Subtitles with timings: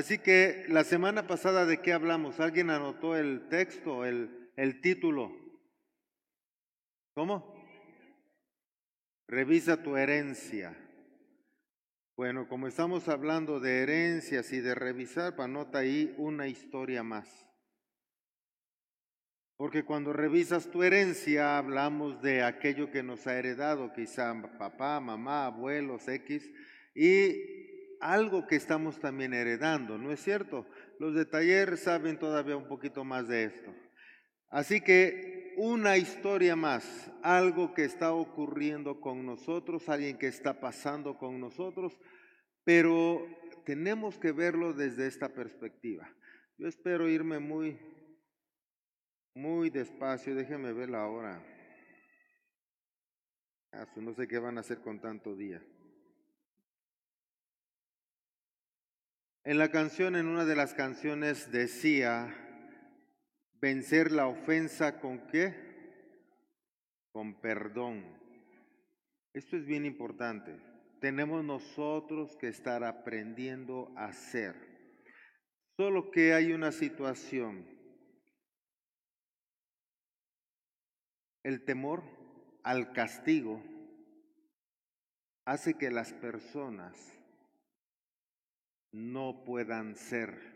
[0.00, 2.40] Así que la semana pasada de qué hablamos?
[2.40, 5.30] ¿Alguien anotó el texto, el, el título?
[7.12, 7.54] ¿Cómo?
[9.28, 10.74] Revisa tu herencia.
[12.16, 17.28] Bueno, como estamos hablando de herencias y de revisar, anota ahí una historia más.
[19.58, 25.44] Porque cuando revisas tu herencia hablamos de aquello que nos ha heredado, quizá papá, mamá,
[25.44, 26.50] abuelos, X,
[26.94, 27.59] y
[28.00, 30.66] algo que estamos también heredando, ¿no es cierto?
[30.98, 33.74] Los de taller saben todavía un poquito más de esto.
[34.48, 41.18] Así que una historia más, algo que está ocurriendo con nosotros, alguien que está pasando
[41.18, 41.98] con nosotros,
[42.64, 43.26] pero
[43.64, 46.10] tenemos que verlo desde esta perspectiva.
[46.56, 47.78] Yo espero irme muy,
[49.34, 51.44] muy despacio, déjenme ver la hora.
[53.72, 55.62] Ah, no sé qué van a hacer con tanto día.
[59.42, 62.34] En la canción, en una de las canciones decía,
[63.54, 65.54] vencer la ofensa con qué?
[67.10, 68.04] Con perdón.
[69.32, 70.60] Esto es bien importante.
[71.00, 74.54] Tenemos nosotros que estar aprendiendo a hacer.
[75.78, 77.64] Solo que hay una situación.
[81.42, 82.02] El temor
[82.62, 83.62] al castigo
[85.46, 87.19] hace que las personas
[88.92, 90.50] no puedan ser.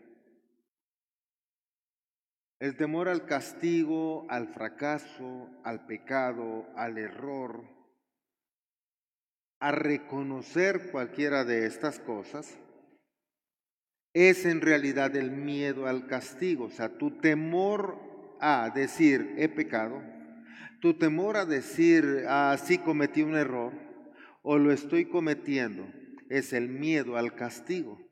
[2.59, 7.63] El temor al castigo, al fracaso, al pecado, al error,
[9.59, 12.57] a reconocer cualquiera de estas cosas,
[14.13, 17.99] es en realidad el miedo al castigo, o sea, tu temor
[18.39, 20.01] a decir he pecado,
[20.79, 23.73] tu temor a decir ah, sí cometí un error
[24.41, 25.85] o lo estoy cometiendo,
[26.29, 28.04] es el miedo al castigo.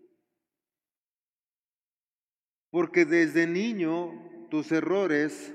[2.73, 5.53] Porque desde niño tus errores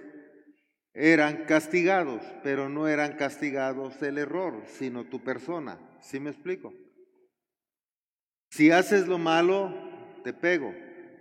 [0.95, 5.81] eran castigados, pero no eran castigados el error, sino tu persona.
[6.01, 6.73] ¿Sí me explico?
[8.51, 9.75] Si haces lo malo,
[10.23, 10.73] te pego,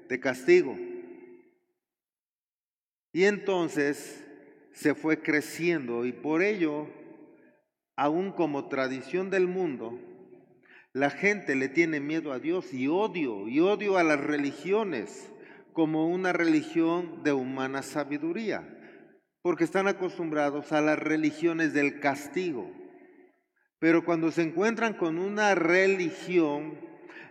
[0.08, 0.78] te castigo.
[3.12, 4.24] Y entonces
[4.74, 6.88] se fue creciendo y por ello,
[7.96, 9.98] aún como tradición del mundo,
[10.94, 15.32] la gente le tiene miedo a Dios y odio, y odio a las religiones
[15.78, 18.68] como una religión de humana sabiduría,
[19.44, 22.68] porque están acostumbrados a las religiones del castigo.
[23.78, 26.80] Pero cuando se encuentran con una religión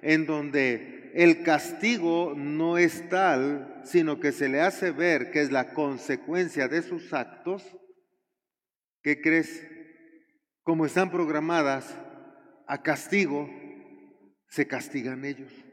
[0.01, 5.51] en donde el castigo no es tal, sino que se le hace ver que es
[5.51, 7.65] la consecuencia de sus actos,
[9.03, 9.67] ¿qué crees?
[10.63, 11.99] Como están programadas
[12.69, 13.51] a castigo,
[14.47, 15.66] se castigan ellos.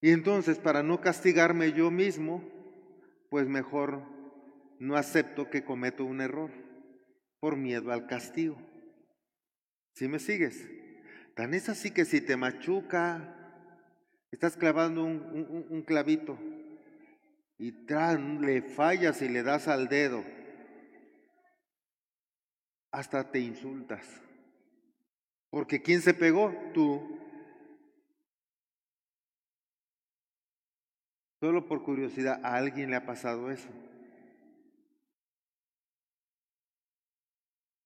[0.00, 2.42] Y entonces, para no castigarme yo mismo,
[3.30, 4.02] pues mejor
[4.78, 6.50] no acepto que cometo un error
[7.40, 8.56] por miedo al castigo.
[9.94, 10.68] ¿Sí me sigues?
[11.34, 13.34] Tan es así que si te machuca,
[14.30, 16.38] estás clavando un, clavito
[17.58, 17.72] y
[18.40, 20.24] le fallas y le das al dedo,
[22.92, 24.06] hasta te insultas.
[25.50, 26.54] Porque ¿quién se pegó?
[26.74, 27.17] Tú.
[31.40, 33.68] Solo por curiosidad, ¿a alguien le ha pasado eso?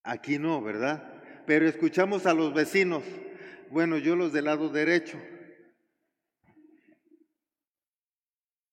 [0.03, 1.23] Aquí no, ¿verdad?
[1.47, 3.05] Pero escuchamos a los vecinos.
[3.71, 5.19] Bueno, yo los del lado derecho.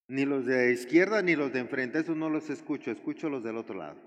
[0.08, 3.58] Ni los de izquierda ni los de enfrente, esos no los escucho, escucho los del
[3.58, 3.98] otro lado.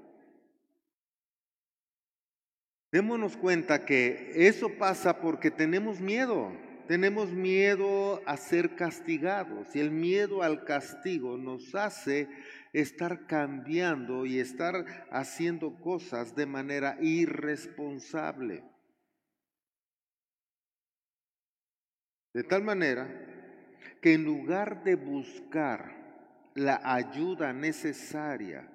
[2.90, 6.52] Démonos cuenta que eso pasa porque tenemos miedo.
[6.88, 12.28] Tenemos miedo a ser castigados y el miedo al castigo nos hace
[12.72, 18.64] estar cambiando y estar haciendo cosas de manera irresponsable.
[22.34, 23.08] De tal manera
[24.00, 28.68] que en lugar de buscar la ayuda necesaria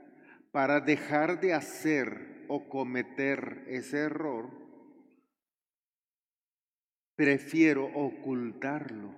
[0.52, 4.67] para dejar de hacer o cometer ese error,
[7.18, 9.14] prefiero ocultarlo,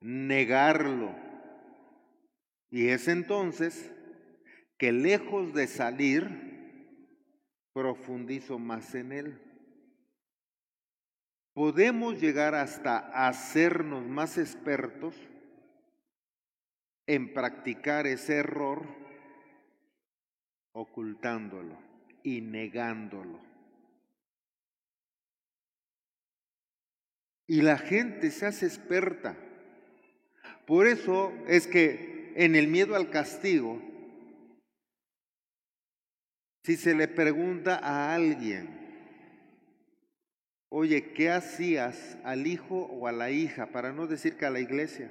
[0.00, 1.14] negarlo.
[2.70, 3.92] Y es entonces
[4.78, 6.50] que lejos de salir,
[7.72, 9.38] profundizo más en él.
[11.52, 15.14] Podemos llegar hasta hacernos más expertos
[17.06, 18.86] en practicar ese error
[20.72, 21.76] ocultándolo
[22.22, 23.49] y negándolo.
[27.50, 29.36] Y la gente se hace experta.
[30.68, 33.82] Por eso es que en el miedo al castigo,
[36.62, 38.68] si se le pregunta a alguien,
[40.68, 43.72] oye, ¿qué hacías al hijo o a la hija?
[43.72, 45.10] Para no decir que a la iglesia,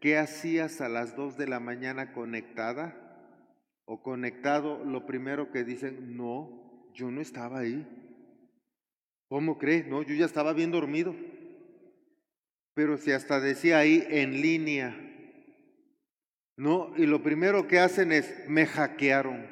[0.00, 2.94] ¿qué hacías a las dos de la mañana conectada?
[3.86, 7.86] O conectado, lo primero que dicen, no, yo no estaba ahí.
[9.30, 9.84] ¿Cómo cree?
[9.84, 11.16] No, yo ya estaba bien dormido.
[12.74, 14.96] Pero si hasta decía ahí en línea,
[16.56, 19.46] no, y lo primero que hacen es, me hackearon.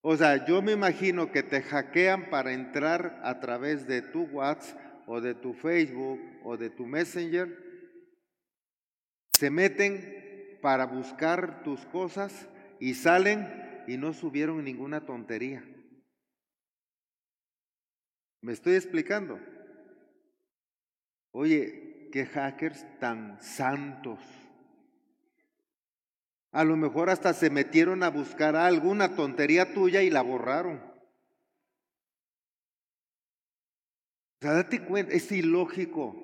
[0.00, 4.78] O sea, yo me imagino que te hackean para entrar a través de tu WhatsApp
[5.06, 7.56] o de tu Facebook o de tu Messenger.
[9.38, 15.64] Se meten para buscar tus cosas y salen y no subieron ninguna tontería.
[18.40, 19.40] ¿Me estoy explicando?
[21.32, 24.18] Oye, qué hackers tan santos.
[26.50, 30.78] A lo mejor hasta se metieron a buscar alguna tontería tuya y la borraron.
[34.38, 36.16] O sea, date cuenta, es ilógico.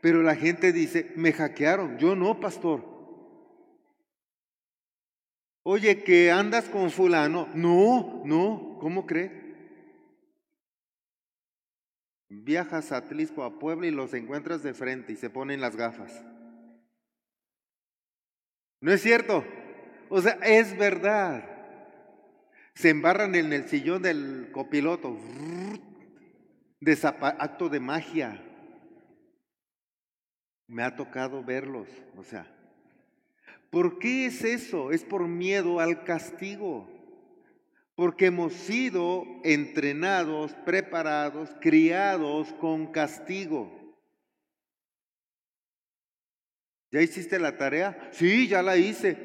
[0.00, 1.96] Pero la gente dice, me hackearon.
[1.96, 2.84] Yo no, pastor.
[5.62, 7.48] Oye, que andas con fulano.
[7.54, 9.41] No, no, ¿cómo cree?
[12.34, 16.24] Viajas a Tlisco, a Puebla y los encuentras de frente y se ponen las gafas.
[18.80, 19.44] ¿No es cierto?
[20.08, 21.44] O sea, es verdad.
[22.74, 25.18] Se embarran en el sillón del copiloto.
[27.38, 28.42] acto de magia.
[30.66, 31.88] Me ha tocado verlos.
[32.16, 32.46] O sea,
[33.70, 34.90] ¿por qué es eso?
[34.90, 36.88] Es por miedo al castigo.
[38.02, 43.94] Porque hemos sido entrenados, preparados, criados con castigo.
[46.90, 48.10] ¿Ya hiciste la tarea?
[48.10, 49.16] Sí, ya la hice.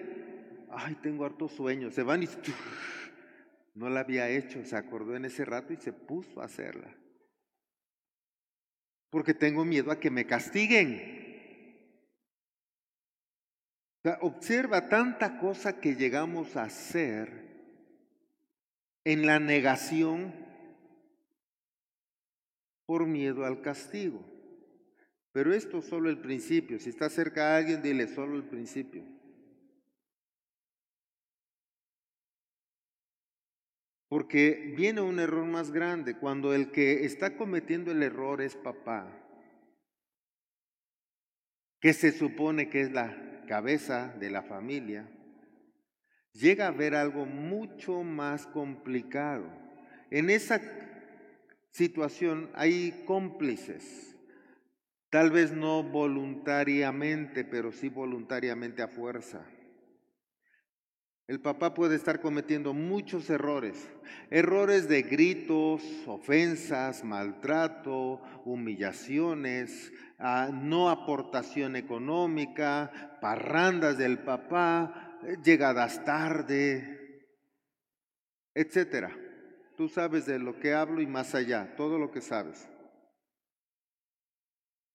[0.69, 1.89] Ay, tengo harto sueño.
[1.89, 2.27] Se van y
[3.73, 4.63] no la había hecho.
[4.63, 6.95] Se acordó en ese rato y se puso a hacerla.
[9.09, 11.25] Porque tengo miedo a que me castiguen.
[14.21, 17.46] observa tanta cosa que llegamos a hacer
[19.07, 20.33] en la negación
[22.85, 24.21] por miedo al castigo.
[25.31, 26.77] Pero esto es solo el principio.
[26.77, 29.05] Si está cerca a alguien, dile solo el principio.
[34.09, 39.07] Porque viene un error más grande cuando el que está cometiendo el error es papá,
[41.79, 45.09] que se supone que es la cabeza de la familia,
[46.39, 49.45] llega a ver algo mucho más complicado.
[50.11, 50.61] En esa
[51.71, 54.07] situación hay cómplices
[55.09, 59.45] Tal vez no voluntariamente, pero sí voluntariamente a fuerza.
[61.27, 63.89] El papá puede estar cometiendo muchos errores,
[64.29, 75.06] errores de gritos, ofensas, maltrato, humillaciones, ah, no aportación económica, parrandas del papá,
[75.43, 77.25] llegadas tarde,
[78.53, 79.15] etcétera.
[79.75, 82.67] Tú sabes de lo que hablo y más allá, todo lo que sabes.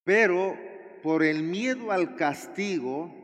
[0.04, 0.58] Pero
[1.02, 3.14] por el miedo al castigo,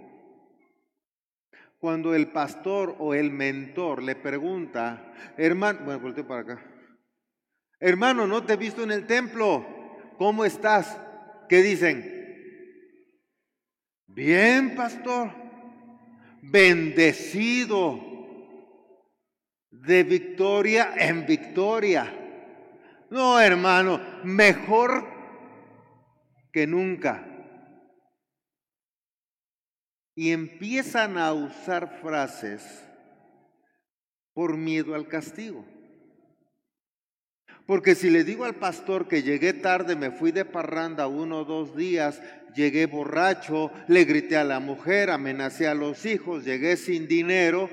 [1.78, 6.62] cuando el pastor o el mentor le pregunta, hermano, bueno, volteo para acá,
[7.80, 9.66] hermano, no te he visto en el templo,
[10.18, 11.00] ¿cómo estás?
[11.48, 12.14] ¿Qué dicen?
[14.06, 15.47] Bien, pastor,
[16.42, 18.00] bendecido
[19.70, 22.14] de victoria en victoria.
[23.10, 25.06] No, hermano, mejor
[26.52, 27.24] que nunca.
[30.14, 32.84] Y empiezan a usar frases
[34.32, 35.64] por miedo al castigo.
[37.68, 41.44] Porque si le digo al pastor que llegué tarde, me fui de parranda uno o
[41.44, 42.22] dos días,
[42.54, 47.68] llegué borracho, le grité a la mujer, amenacé a los hijos, llegué sin dinero,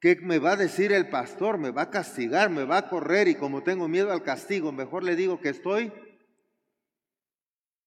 [0.00, 1.56] ¿qué me va a decir el pastor?
[1.56, 5.02] Me va a castigar, me va a correr y como tengo miedo al castigo, mejor
[5.02, 5.90] le digo que estoy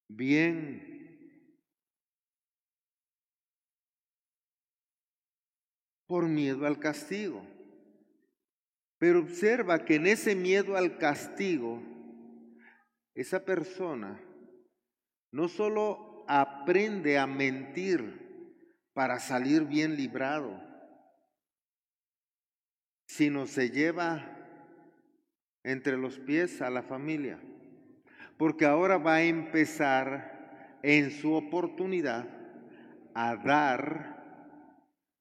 [0.08, 0.90] bien.
[6.08, 7.46] por miedo al castigo.
[9.00, 11.82] Pero observa que en ese miedo al castigo,
[13.16, 14.22] esa persona
[15.32, 18.28] no solo aprende a mentir
[18.94, 20.62] para salir bien librado,
[23.08, 24.36] sino se lleva
[25.64, 27.40] entre los pies a la familia.
[28.40, 32.26] porque ahora va a empezar en su oportunidad
[33.14, 34.16] a dar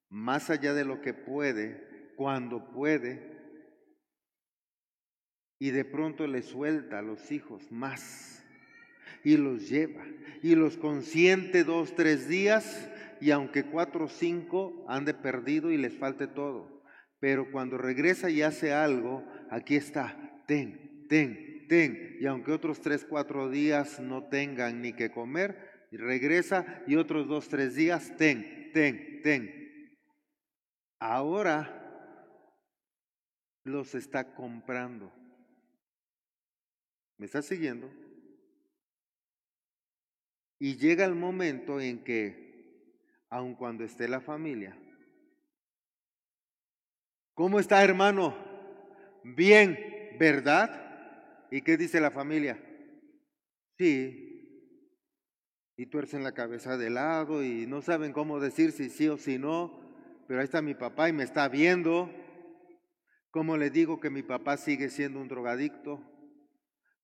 [0.08, 3.37] más allá de lo que puede, cuando puede,
[5.58, 8.44] y de pronto le suelta a los hijos más
[9.24, 10.04] y los lleva
[10.42, 12.88] y los consiente dos, tres días
[13.20, 16.82] y aunque cuatro o cinco ande perdido y les falte todo.
[17.20, 22.16] Pero cuando regresa y hace algo, aquí está, ten, ten, ten.
[22.20, 27.48] Y aunque otros tres, cuatro días no tengan ni que comer, regresa y otros dos,
[27.48, 29.96] tres días, ten, ten, ten.
[31.00, 31.74] Ahora
[33.64, 35.12] los está comprando.
[37.18, 37.90] ¿Me está siguiendo?
[40.60, 42.94] Y llega el momento en que,
[43.28, 44.76] aun cuando esté la familia,
[47.34, 48.36] ¿cómo está hermano?
[49.24, 51.46] Bien, ¿verdad?
[51.50, 52.58] ¿Y qué dice la familia?
[53.78, 54.24] Sí.
[55.76, 59.38] Y tuercen la cabeza de lado y no saben cómo decir si sí o si
[59.38, 59.80] no,
[60.26, 62.10] pero ahí está mi papá y me está viendo.
[63.30, 66.17] ¿Cómo le digo que mi papá sigue siendo un drogadicto?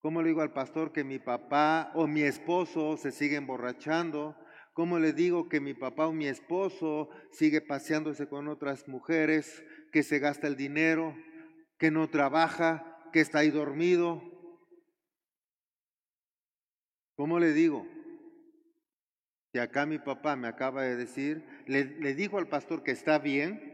[0.04, 4.36] ¿Cómo le digo al pastor que mi papá o mi esposo se sigue emborrachando?
[4.74, 10.02] ¿Cómo le digo que mi papá o mi esposo sigue paseándose con otras mujeres, que
[10.02, 11.16] se gasta el dinero,
[11.78, 14.22] que no trabaja, que está ahí dormido?
[17.16, 17.86] ¿Cómo le digo?
[19.54, 23.18] Que acá mi papá me acaba de decir, le, le dijo al pastor que está
[23.18, 23.73] bien,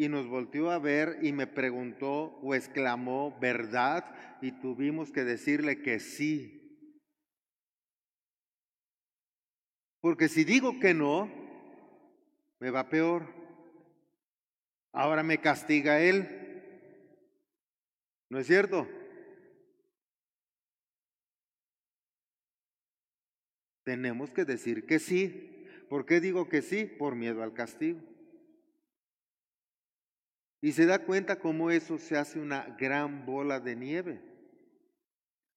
[0.00, 4.38] y nos volteó a ver y me preguntó o exclamó, ¿verdad?
[4.40, 6.88] Y tuvimos que decirle que sí.
[10.00, 11.30] Porque si digo que no,
[12.60, 13.26] me va peor.
[14.90, 16.26] Ahora me castiga él.
[18.30, 18.88] ¿No es cierto?
[23.84, 25.66] Tenemos que decir que sí.
[25.90, 26.86] ¿Por qué digo que sí?
[26.86, 28.09] Por miedo al castigo.
[30.62, 34.22] Y se da cuenta cómo eso se hace una gran bola de nieve.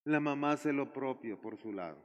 [0.05, 2.01] La mamá hace lo propio por su lado.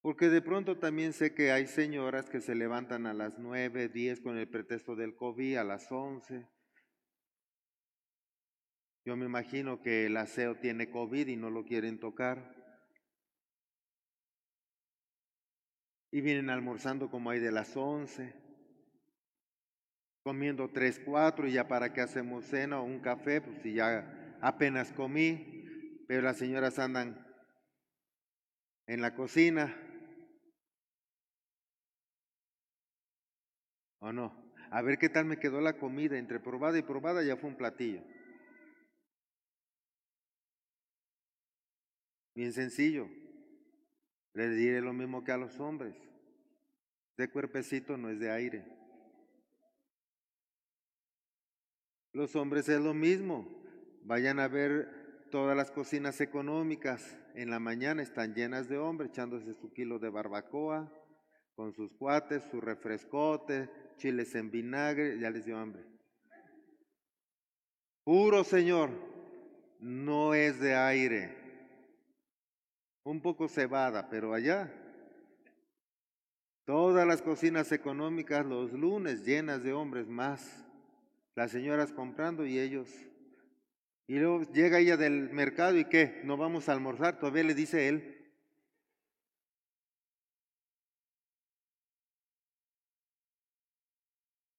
[0.00, 4.20] Porque de pronto también sé que hay señoras que se levantan a las nueve, diez
[4.20, 6.48] con el pretexto del COVID, a las once.
[9.04, 12.56] Yo me imagino que el aseo tiene COVID y no lo quieren tocar.
[16.10, 18.41] Y vienen almorzando como hay de las once
[20.22, 24.38] comiendo tres, cuatro, y ya para qué hacemos cena o un café, pues si ya
[24.40, 27.26] apenas comí, pero las señoras andan
[28.86, 29.74] en la cocina.
[33.98, 34.42] ¿O no?
[34.70, 37.56] A ver qué tal me quedó la comida, entre probada y probada ya fue un
[37.56, 38.02] platillo.
[42.34, 43.08] Bien sencillo.
[44.34, 45.94] Le diré lo mismo que a los hombres.
[47.16, 48.81] De cuerpecito no es de aire.
[52.12, 53.48] Los hombres es lo mismo.
[54.02, 57.18] Vayan a ver todas las cocinas económicas.
[57.34, 60.92] En la mañana están llenas de hombres echándose su kilo de barbacoa,
[61.54, 65.84] con sus cuates, su refrescote, chiles en vinagre, ya les dio hambre.
[68.04, 68.90] Puro Señor,
[69.80, 71.36] no es de aire.
[73.04, 74.70] Un poco cebada, pero allá.
[76.66, 80.64] Todas las cocinas económicas los lunes llenas de hombres más
[81.34, 82.88] las señoras comprando y ellos.
[84.06, 87.88] Y luego llega ella del mercado y qué, no vamos a almorzar, todavía le dice
[87.88, 88.18] él.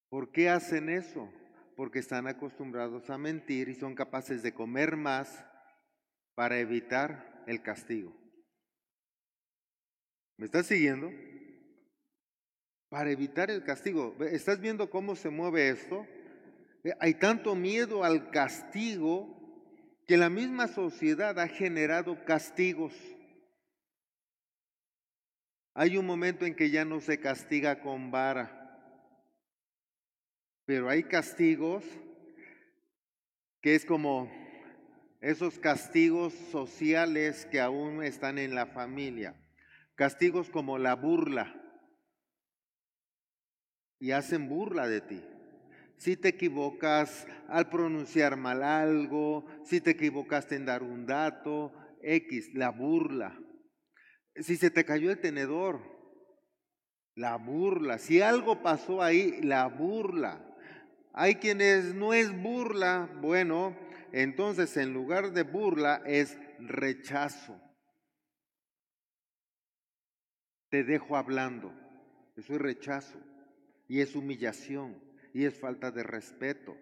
[0.09, 1.31] ¿Por qué hacen eso?
[1.75, 5.43] Porque están acostumbrados a mentir y son capaces de comer más
[6.35, 8.15] para evitar el castigo.
[10.37, 11.11] ¿Me estás siguiendo?
[12.89, 14.15] Para evitar el castigo.
[14.19, 16.05] ¿Estás viendo cómo se mueve esto?
[16.83, 19.39] Eh, hay tanto miedo al castigo
[20.05, 22.93] que la misma sociedad ha generado castigos.
[25.73, 28.59] Hay un momento en que ya no se castiga con vara,
[30.65, 31.83] pero hay castigos
[33.61, 34.29] que es como
[35.21, 39.35] esos castigos sociales que aún están en la familia.
[39.95, 41.59] Castigos como la burla.
[43.99, 45.32] Y hacen burla de ti
[45.97, 51.71] si te equivocas al pronunciar mal algo, si te equivocaste en dar un dato,
[52.01, 53.39] X, la burla.
[54.35, 55.81] Si se te cayó el tenedor,
[57.15, 57.97] la burla.
[57.99, 60.43] Si algo pasó ahí, la burla.
[61.13, 63.77] Hay quienes no es burla, bueno,
[64.11, 67.59] entonces en lugar de burla es rechazo.
[70.69, 71.71] Te dejo hablando.
[72.35, 73.19] Eso es rechazo
[73.87, 76.77] y es humillación y es falta de respeto.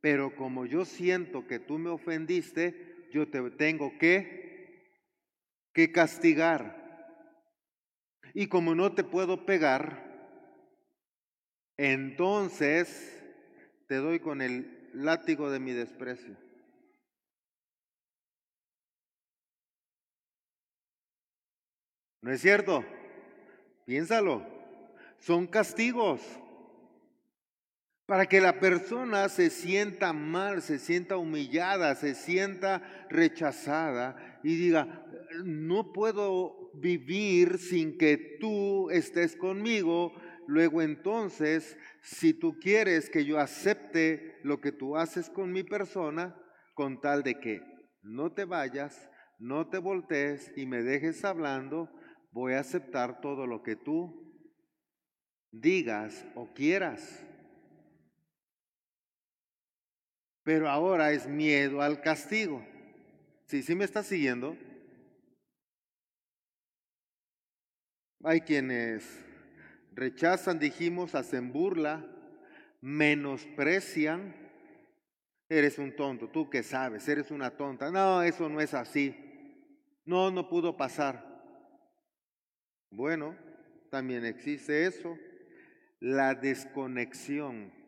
[0.00, 4.96] Pero como yo siento que tú me ofendiste, yo te tengo que,
[5.72, 6.80] que castigar.
[8.32, 10.08] Y como no te puedo pegar,
[11.76, 13.22] entonces
[13.86, 16.36] te doy con el látigo de mi desprecio.
[22.22, 22.84] ¿No es cierto?
[23.86, 24.46] Piénsalo.
[25.18, 26.20] Son castigos
[28.10, 35.06] para que la persona se sienta mal, se sienta humillada, se sienta rechazada y diga,
[35.44, 40.12] no puedo vivir sin que tú estés conmigo.
[40.48, 46.36] Luego entonces, si tú quieres que yo acepte lo que tú haces con mi persona,
[46.74, 47.60] con tal de que
[48.02, 51.88] no te vayas, no te voltees y me dejes hablando,
[52.32, 54.34] voy a aceptar todo lo que tú
[55.52, 57.29] digas o quieras.
[60.50, 62.60] Pero ahora es miedo al castigo.
[63.46, 64.56] ¿Sí, sí me está siguiendo?
[68.24, 69.08] Hay quienes
[69.92, 72.04] rechazan, dijimos, hacen burla,
[72.80, 74.34] menosprecian.
[75.48, 77.92] Eres un tonto, tú que sabes, eres una tonta.
[77.92, 79.14] No, eso no es así.
[80.04, 81.24] No, no pudo pasar.
[82.90, 83.36] Bueno,
[83.88, 85.16] también existe eso.
[86.00, 87.79] La desconexión.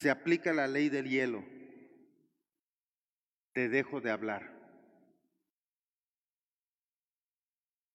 [0.00, 1.44] Se aplica la ley del hielo.
[3.52, 4.56] Te dejo de hablar.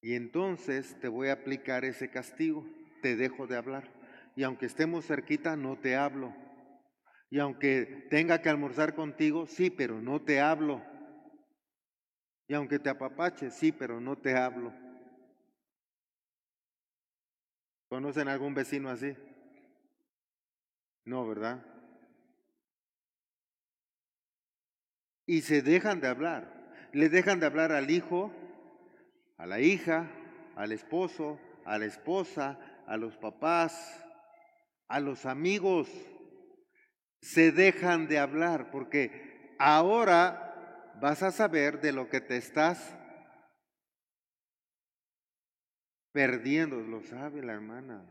[0.01, 2.65] Y entonces te voy a aplicar ese castigo.
[3.01, 3.89] Te dejo de hablar.
[4.35, 6.35] Y aunque estemos cerquita, no te hablo.
[7.29, 10.83] Y aunque tenga que almorzar contigo, sí, pero no te hablo.
[12.47, 14.73] Y aunque te apapache, sí, pero no te hablo.
[17.87, 19.15] ¿Conocen algún vecino así?
[21.05, 21.72] No, ¿verdad?
[25.25, 26.51] Y se dejan de hablar.
[26.91, 28.31] Le dejan de hablar al hijo,
[29.37, 30.09] a la hija,
[30.55, 34.05] al esposo, a la esposa, a los papás,
[34.87, 35.89] a los amigos.
[37.21, 42.95] Se dejan de hablar porque ahora vas a saber de lo que te estás
[46.11, 46.79] perdiendo.
[46.81, 48.05] Lo sabe la hermana.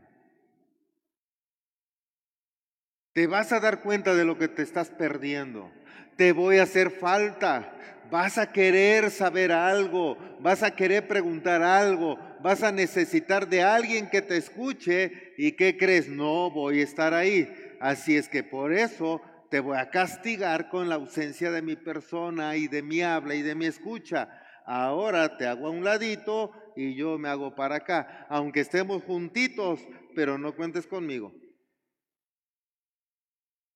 [3.13, 5.71] Te vas a dar cuenta de lo que te estás perdiendo
[6.17, 7.73] te voy a hacer falta.
[8.11, 14.11] Vas a querer saber algo, vas a querer preguntar algo, vas a necesitar de alguien
[14.11, 17.51] que te escuche y que crees, no voy a estar ahí.
[17.81, 22.57] Así es que por eso te voy a castigar con la ausencia de mi persona
[22.57, 24.29] y de mi habla y de mi escucha.
[24.67, 29.81] Ahora te hago a un ladito y yo me hago para acá, aunque estemos juntitos,
[30.15, 31.33] pero no cuentes conmigo.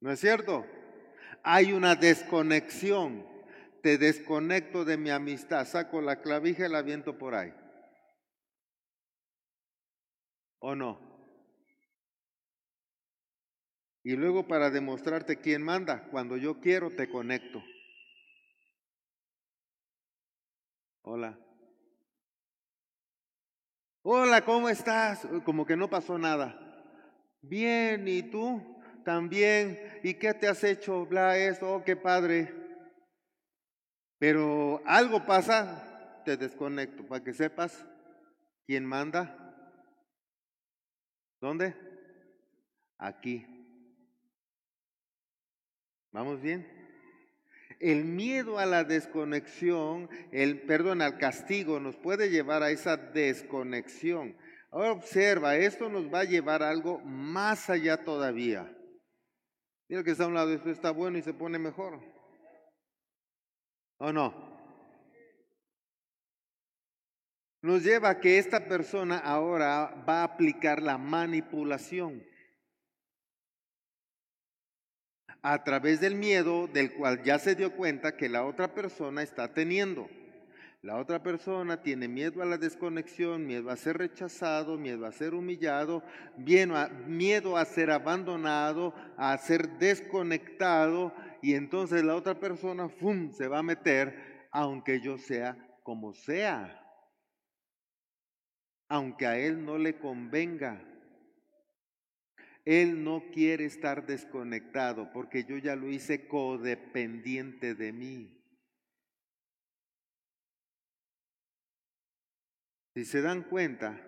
[0.01, 0.67] ¿No es cierto?
[1.47, 3.25] Hay una desconexión.
[3.81, 7.55] Te desconecto de mi amistad, saco la clavija y la viento por ahí.
[10.59, 10.99] ¿O no?
[14.03, 17.63] Y luego para demostrarte quién manda, cuando yo quiero te conecto.
[21.03, 21.39] Hola.
[24.03, 25.25] Hola, ¿cómo estás?
[25.45, 26.59] Como que no pasó nada.
[27.41, 28.76] Bien, ¿y tú?
[29.07, 31.07] También, ¿y qué te has hecho?
[31.07, 32.53] Bla, eso, oh, qué padre.
[34.19, 37.87] Pero algo pasa, te desconecto para que sepas
[38.67, 39.55] quién manda.
[41.41, 41.77] ¿Dónde?
[42.99, 43.47] Aquí.
[46.11, 46.67] ¿Vamos bien?
[47.79, 54.37] El miedo a la desconexión, el perdón al castigo nos puede llevar a esa desconexión.
[54.73, 58.76] Ahora observa, esto nos va a llevar a algo más allá todavía.
[59.89, 62.01] Mira que está a un lado, esto está bueno y se pone mejor.
[63.99, 64.57] ¿O no?
[67.63, 72.25] Nos lleva a que esta persona ahora va a aplicar la manipulación
[75.43, 79.55] a través del miedo del cual ya se dio cuenta que la otra persona está
[79.55, 80.09] teniendo.
[80.87, 85.35] La otra persona tiene miedo a la desconexión, miedo a ser rechazado, miedo a ser
[85.35, 86.05] humillado,
[87.09, 93.33] miedo a ser abandonado, a ser desconectado y entonces la otra persona ¡fum!
[93.33, 96.81] se va a meter aunque yo sea como sea,
[98.89, 100.81] aunque a él no le convenga.
[102.65, 108.36] Él no quiere estar desconectado porque yo ya lo hice codependiente de mí.
[112.97, 114.01] Si se dan cuenta,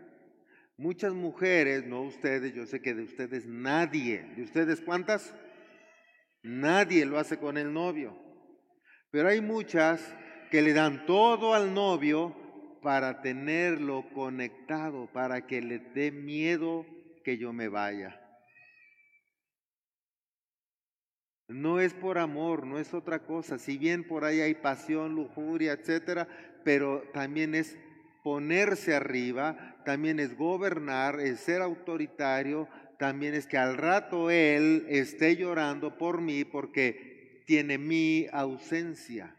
[0.78, 5.36] muchas mujeres, no ustedes, yo sé que de ustedes nadie, ¿de ustedes cuántas?
[6.42, 8.18] Nadie lo hace con el novio.
[9.10, 10.00] Pero hay muchas
[10.50, 12.34] que le dan todo al novio
[12.80, 16.86] para tenerlo conectado, para que le dé miedo
[17.24, 18.18] que yo me vaya.
[21.46, 23.58] No es por amor, no es otra cosa.
[23.58, 26.26] Si bien por ahí hay pasión, lujuria, etcétera,
[26.64, 27.76] pero también es
[28.28, 35.34] ponerse arriba, también es gobernar, es ser autoritario, también es que al rato Él esté
[35.34, 39.34] llorando por mí porque tiene mi ausencia.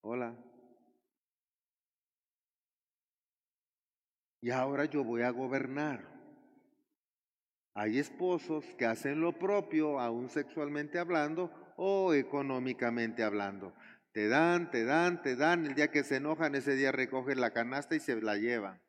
[0.00, 0.34] Hola.
[4.40, 6.08] Y ahora yo voy a gobernar.
[7.74, 13.74] Hay esposos que hacen lo propio, aún sexualmente hablando o económicamente hablando.
[14.12, 15.66] Te dan, te dan, te dan.
[15.66, 18.80] El día que se enojan, ese día recogen la canasta y se la llevan.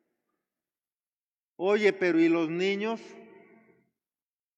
[1.56, 3.00] Oye, pero ¿y los niños?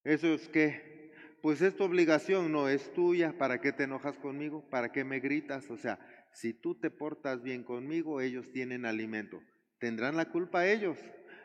[0.05, 1.13] ¿Eso es qué?
[1.43, 3.37] Pues es tu obligación, no es tuya.
[3.37, 4.69] ¿Para qué te enojas conmigo?
[4.71, 5.71] ¿Para qué me gritas?
[5.71, 5.99] O sea,
[6.33, 9.43] si tú te portas bien conmigo, ellos tienen alimento.
[9.79, 10.99] ¿Tendrán la culpa ellos?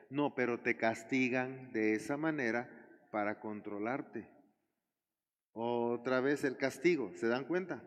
[0.09, 2.69] No, pero te castigan de esa manera
[3.11, 4.29] para controlarte.
[5.51, 7.83] Otra vez el castigo, ¿se dan cuenta?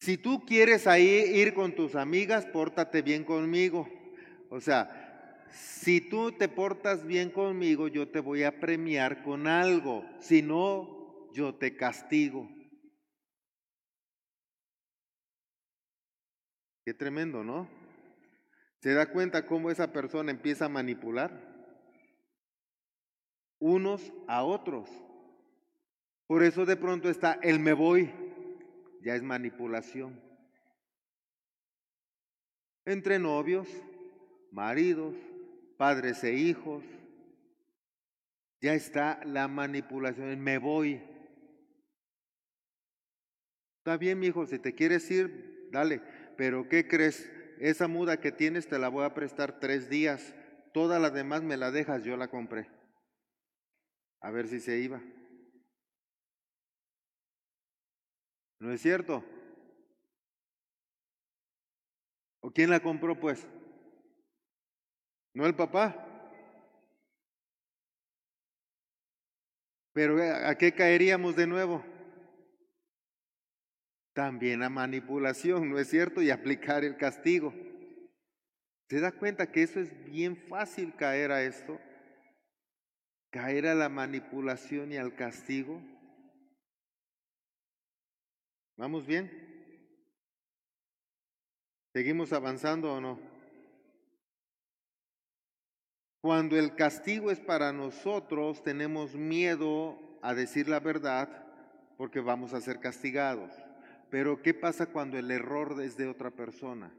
[0.00, 3.86] Si tú quieres ahí ir con tus amigas, pórtate bien conmigo.
[4.48, 10.06] O sea, si tú te portas bien conmigo, yo te voy a premiar con algo.
[10.18, 12.48] Si no, yo te castigo.
[16.86, 17.68] Qué tremendo, ¿no?
[18.80, 21.30] ¿Se da cuenta cómo esa persona empieza a manipular?
[23.58, 24.88] Unos a otros.
[26.26, 28.29] Por eso de pronto está el me voy
[29.02, 30.20] ya es manipulación.
[32.84, 33.68] Entre novios,
[34.50, 35.14] maridos,
[35.76, 36.84] padres e hijos,
[38.60, 40.38] ya está la manipulación.
[40.40, 41.02] Me voy.
[43.78, 46.02] Está bien, mi hijo, si te quieres ir, dale.
[46.36, 47.30] Pero ¿qué crees?
[47.58, 50.34] Esa muda que tienes te la voy a prestar tres días.
[50.72, 52.68] Toda la demás me la dejas, yo la compré.
[54.20, 55.02] A ver si se iba.
[58.60, 59.24] ¿No es cierto?
[62.40, 63.46] ¿O quién la compró pues?
[65.32, 66.06] ¿No el papá?
[69.92, 71.84] Pero eh, ¿a qué caeríamos de nuevo?
[74.12, 76.20] También a manipulación, ¿no es cierto?
[76.20, 77.54] Y aplicar el castigo.
[78.90, 81.80] ¿Se da cuenta que eso es bien fácil caer a esto?
[83.30, 85.80] Caer a la manipulación y al castigo.
[88.80, 89.30] ¿Vamos bien?
[91.92, 93.18] ¿Seguimos avanzando o no?
[96.22, 101.28] Cuando el castigo es para nosotros, tenemos miedo a decir la verdad
[101.98, 103.52] porque vamos a ser castigados.
[104.08, 106.90] Pero ¿qué pasa cuando el error es de otra persona?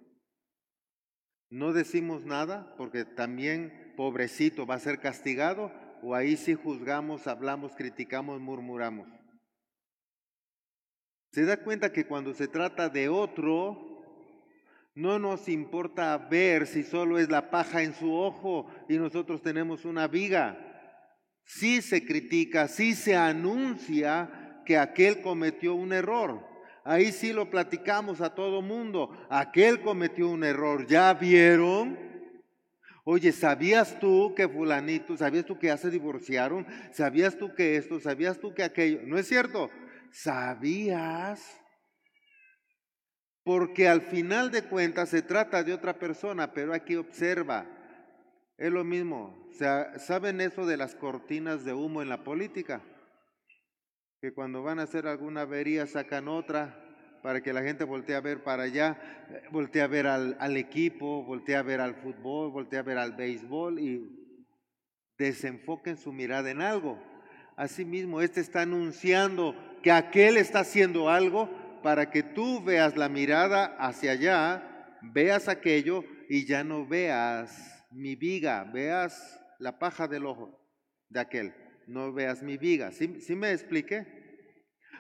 [1.49, 5.71] No decimos nada porque también pobrecito va a ser castigado
[6.03, 9.20] o ahí sí juzgamos, hablamos, criticamos, murmuramos.
[11.31, 14.03] Se da cuenta que cuando se trata de otro,
[14.95, 19.85] no nos importa ver si solo es la paja en su ojo y nosotros tenemos
[19.85, 20.57] una viga.
[21.45, 26.45] Sí se critica, sí se anuncia que aquel cometió un error.
[26.83, 29.11] Ahí sí lo platicamos a todo mundo.
[29.29, 30.85] Aquel cometió un error.
[30.85, 31.97] ¿Ya vieron?
[33.05, 36.67] Oye, ¿sabías tú que fulanito, sabías tú que ya se divorciaron?
[36.91, 38.01] ¿Sabías tú que esto?
[38.01, 38.99] ¿Sabías tú que aquello?
[39.05, 39.69] ¿No es cierto?
[40.12, 41.60] ¿Sabías?
[43.43, 47.65] Porque al final de cuentas se trata de otra persona, pero aquí observa,
[48.58, 49.47] es lo mismo.
[49.50, 52.82] O sea, ¿Saben eso de las cortinas de humo en la política?
[54.21, 56.78] Que cuando van a hacer alguna avería sacan otra
[57.24, 59.00] para que la gente voltee a ver para allá,
[59.52, 63.13] voltee a ver al, al equipo, voltee a ver al fútbol, voltee a ver al
[63.13, 64.38] béisbol y
[65.17, 67.00] desenfoquen su mirada en algo.
[67.56, 71.49] Asimismo, este está anunciando que aquel está haciendo algo
[71.81, 78.15] para que tú veas la mirada hacia allá, veas aquello y ya no veas mi
[78.15, 80.59] viga, veas la paja del ojo
[81.09, 81.53] de aquel,
[81.87, 82.91] no veas mi viga.
[82.91, 84.21] ¿Sí, ¿Sí, me expliqué?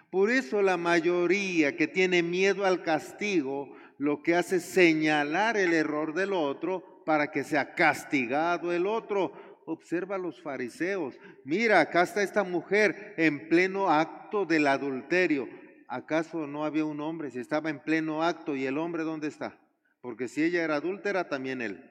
[0.09, 5.73] Por eso la mayoría que tiene miedo al castigo, lo que hace es señalar el
[5.73, 9.50] error del otro para que sea castigado el otro.
[9.65, 11.17] Observa a los fariseos.
[11.43, 15.47] Mira, acá está esta mujer en pleno acto del adulterio.
[15.87, 19.59] ¿Acaso no había un hombre si estaba en pleno acto y el hombre dónde está?
[20.01, 21.89] Porque si ella era adúltera, también él.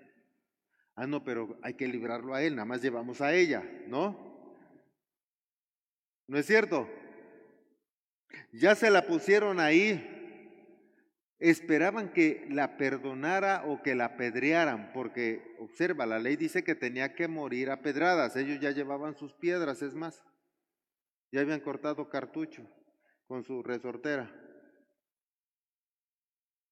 [0.95, 4.31] Ah, no, pero hay que librarlo a él, nada más llevamos a ella, ¿no?
[6.27, 6.89] ¿No es cierto?
[8.53, 10.20] Ya se la pusieron ahí.
[11.41, 17.15] Esperaban que la perdonara o que la apedrearan, porque, observa, la ley dice que tenía
[17.15, 18.37] que morir a pedradas.
[18.37, 20.23] Ellos ya llevaban sus piedras, es más.
[21.33, 22.69] Ya habían cortado cartucho
[23.27, 24.31] con su resortera.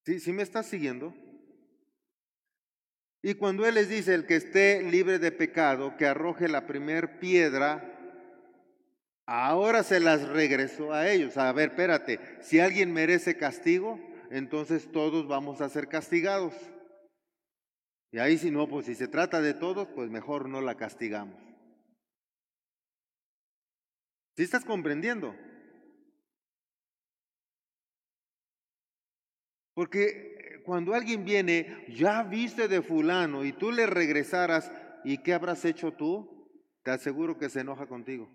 [0.04, 1.14] ¿Sí, ¿Sí me estás siguiendo?
[3.22, 7.18] Y cuando Él les dice, el que esté libre de pecado, que arroje la primer
[7.18, 7.94] piedra,
[9.26, 11.36] ahora se las regresó a ellos.
[11.36, 13.98] A ver, espérate, si alguien merece castigo,
[14.30, 16.54] entonces todos vamos a ser castigados.
[18.10, 21.40] Y ahí si no, pues si se trata de todos, pues mejor no la castigamos.
[24.36, 25.34] ¿Sí estás comprendiendo?
[29.74, 34.72] Porque cuando alguien viene, ya viste de fulano y tú le regresaras,
[35.04, 36.48] ¿y qué habrás hecho tú?
[36.82, 38.28] Te aseguro que se enoja contigo.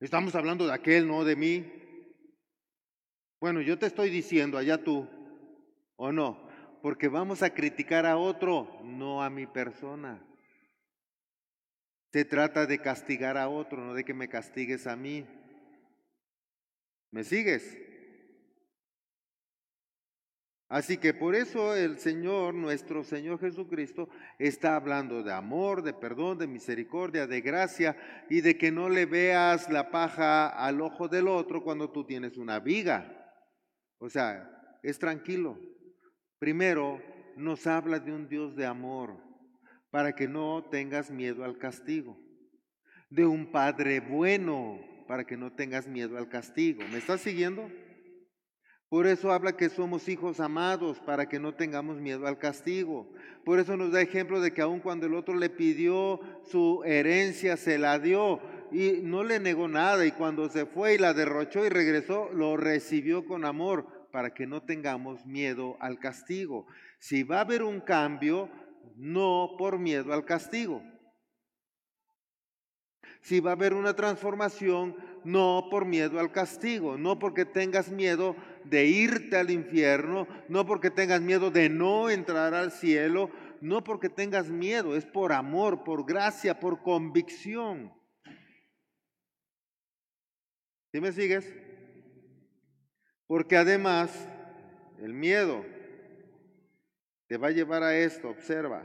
[0.00, 1.89] Estamos hablando de aquel, no de mí.
[3.40, 5.08] Bueno, yo te estoy diciendo, allá tú,
[5.96, 6.46] ¿o no?
[6.82, 10.22] Porque vamos a criticar a otro, no a mi persona.
[12.12, 15.24] Se trata de castigar a otro, no de que me castigues a mí.
[17.10, 17.78] ¿Me sigues?
[20.68, 26.36] Así que por eso el Señor, nuestro Señor Jesucristo, está hablando de amor, de perdón,
[26.38, 27.96] de misericordia, de gracia
[28.28, 32.36] y de que no le veas la paja al ojo del otro cuando tú tienes
[32.36, 33.19] una viga.
[34.00, 35.58] O sea, es tranquilo.
[36.38, 37.00] Primero,
[37.36, 39.16] nos habla de un Dios de amor
[39.90, 42.18] para que no tengas miedo al castigo.
[43.10, 46.82] De un Padre bueno para que no tengas miedo al castigo.
[46.90, 47.70] ¿Me estás siguiendo?
[48.88, 53.12] Por eso habla que somos hijos amados para que no tengamos miedo al castigo.
[53.44, 57.56] Por eso nos da ejemplo de que aun cuando el otro le pidió su herencia,
[57.56, 58.40] se la dio
[58.72, 60.04] y no le negó nada.
[60.06, 64.46] Y cuando se fue y la derrochó y regresó, lo recibió con amor para que
[64.46, 66.66] no tengamos miedo al castigo.
[66.98, 68.48] Si va a haber un cambio,
[68.96, 70.82] no por miedo al castigo.
[73.22, 78.34] Si va a haber una transformación, no por miedo al castigo, no porque tengas miedo
[78.64, 83.30] de irte al infierno, no porque tengas miedo de no entrar al cielo,
[83.60, 87.92] no porque tengas miedo, es por amor, por gracia, por convicción.
[90.92, 91.52] ¿Sí me sigues?
[93.26, 94.10] Porque además
[94.98, 95.64] el miedo
[97.28, 98.84] te va a llevar a esto, observa.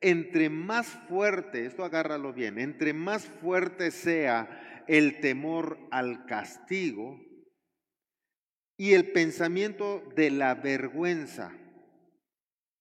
[0.00, 7.20] Entre más fuerte, esto agárralo bien, entre más fuerte sea el temor al castigo,
[8.80, 11.52] y el pensamiento de la vergüenza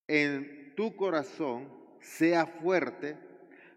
[0.08, 1.68] en tu corazón
[2.00, 3.18] sea fuerte,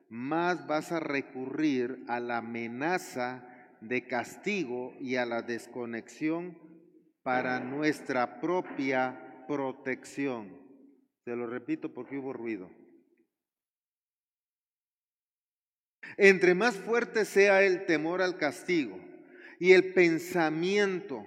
[0.09, 3.51] más vas a recurrir a la amenaza
[3.82, 6.58] de castigo y a la desconexión
[7.22, 10.60] para nuestra propia protección.
[11.24, 12.70] Se lo repito porque hubo ruido.
[16.16, 18.98] Entre más fuerte sea el temor al castigo
[19.58, 21.24] y el pensamiento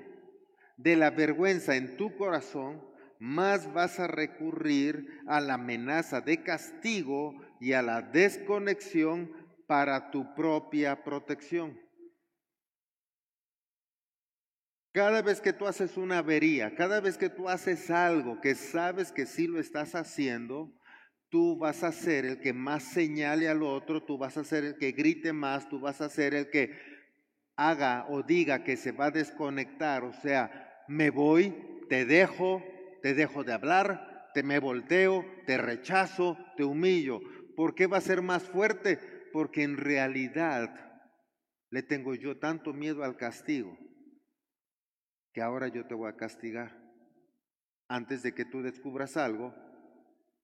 [0.77, 2.81] de la vergüenza en tu corazón,
[3.19, 9.31] más vas a recurrir a la amenaza de castigo y a la desconexión
[9.67, 11.85] para tu propia protección.
[14.95, 19.12] Cada vez que tú haces una avería, cada vez que tú haces algo que sabes
[19.12, 20.71] que sí lo estás haciendo,
[21.27, 24.77] tú vas a ser el que más señale al otro, tú vas a ser el
[24.77, 26.79] que grite más, tú vas a ser el que
[27.58, 31.53] haga o diga que se va a desconectar, o sea, me voy,
[31.89, 32.63] te dejo,
[33.01, 37.19] te dejo de hablar, te me volteo, te rechazo, te humillo.
[37.58, 38.97] ¿Por qué va a ser más fuerte?
[39.34, 40.73] Porque en realidad
[41.69, 43.77] le tengo yo tanto miedo al castigo
[45.36, 46.82] que ahora yo te voy a castigar
[47.89, 49.54] antes de que tú descubras algo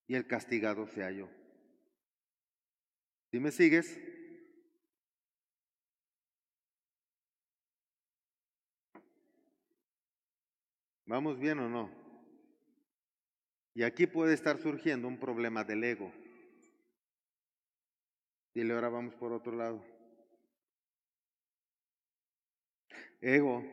[0.06, 1.30] y el castigado sea yo.
[3.30, 3.98] ¿Sí me sigues?
[11.06, 11.90] ¿Vamos bien o no?
[13.72, 16.12] Y aquí puede estar surgiendo un problema del ego.
[18.52, 19.82] Y ahora vamos por otro lado.
[23.22, 23.64] Ego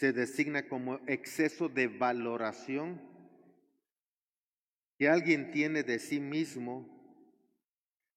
[0.00, 3.02] se designa como exceso de valoración
[4.96, 6.88] que alguien tiene de sí mismo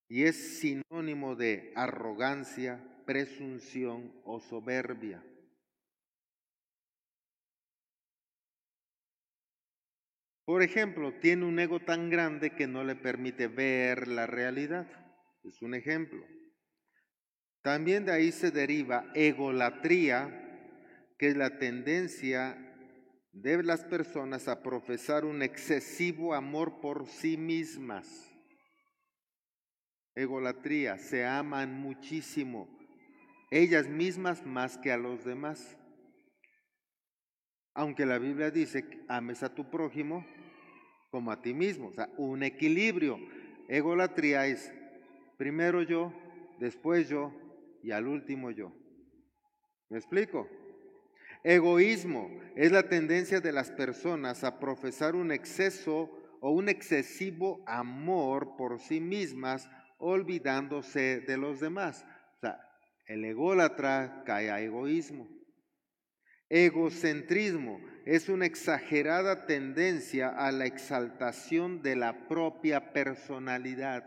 [0.08, 5.22] y es sinónimo de arrogancia, presunción o soberbia.
[10.46, 14.88] Por ejemplo, tiene un ego tan grande que no le permite ver la realidad.
[15.44, 16.26] Es un ejemplo.
[17.62, 20.43] También de ahí se deriva egolatría,
[21.24, 22.58] que es la tendencia
[23.32, 28.30] de las personas a profesar un excesivo amor por sí mismas.
[30.16, 32.68] Egolatría, se aman muchísimo,
[33.52, 35.78] ellas mismas más que a los demás.
[37.74, 40.26] Aunque la Biblia dice, ames a tu prójimo
[41.10, 43.18] como a ti mismo, o sea, un equilibrio.
[43.70, 44.74] Egolatría es
[45.38, 46.12] primero yo,
[46.60, 47.32] después yo
[47.82, 48.74] y al último yo.
[49.88, 50.50] ¿Me explico?
[51.44, 58.56] Egoísmo es la tendencia de las personas a profesar un exceso o un excesivo amor
[58.56, 62.06] por sí mismas, olvidándose de los demás.
[62.38, 62.60] O sea,
[63.08, 65.28] el ególatra cae a egoísmo.
[66.50, 74.06] Egocentrismo es una exagerada tendencia a la exaltación de la propia personalidad.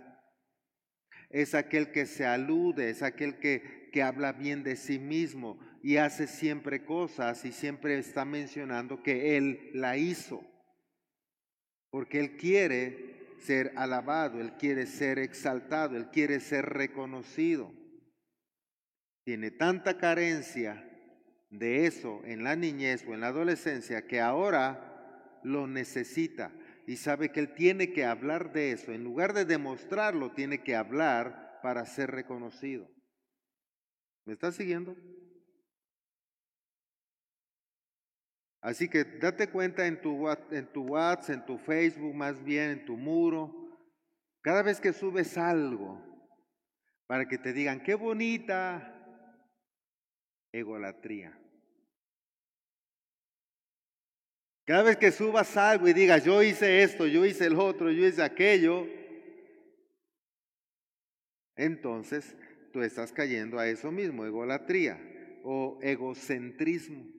[1.29, 5.96] Es aquel que se alude, es aquel que, que habla bien de sí mismo, y
[5.96, 10.42] hace siempre cosas y siempre está mencionando que Él la hizo.
[11.90, 17.72] Porque Él quiere ser alabado, Él quiere ser exaltado, Él quiere ser reconocido.
[19.24, 20.82] Tiene tanta carencia
[21.50, 26.52] de eso en la niñez o en la adolescencia que ahora lo necesita
[26.86, 28.92] y sabe que Él tiene que hablar de eso.
[28.92, 32.88] En lugar de demostrarlo, tiene que hablar para ser reconocido.
[34.24, 34.96] ¿Me estás siguiendo?
[38.66, 42.85] Así que date cuenta en tu, en tu WhatsApp, en tu Facebook, más bien en
[42.85, 43.55] tu muro,
[44.42, 46.02] cada vez que subes algo,
[47.07, 48.92] para que te digan, qué bonita
[50.50, 51.40] egolatría.
[54.64, 58.05] Cada vez que subas algo y digas, yo hice esto, yo hice el otro, yo
[58.05, 58.88] hice aquello,
[61.55, 62.37] entonces
[62.72, 64.98] tú estás cayendo a eso mismo, egolatría
[65.44, 67.16] o egocentrismo.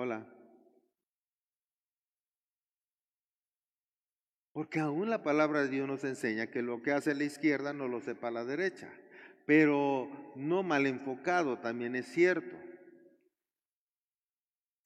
[0.00, 0.24] Hola.
[4.52, 7.88] Porque aún la palabra de Dios nos enseña que lo que hace la izquierda no
[7.88, 8.88] lo sepa la derecha.
[9.44, 12.56] Pero no mal enfocado, también es cierto.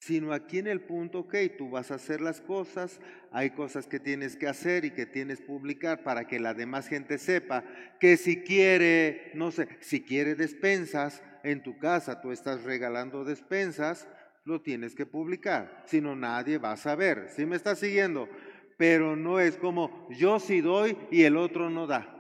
[0.01, 2.98] Sino aquí en el punto, ok, tú vas a hacer las cosas,
[3.33, 6.88] hay cosas que tienes que hacer y que tienes que publicar para que la demás
[6.88, 7.64] gente sepa
[8.01, 14.09] que si quiere, no sé, si quiere despensas en tu casa, tú estás regalando despensas,
[14.44, 17.28] lo tienes que publicar, si no nadie va a saber.
[17.35, 18.28] ¿Sí me está siguiendo?
[18.76, 22.18] Pero no es como yo sí doy y el otro no da.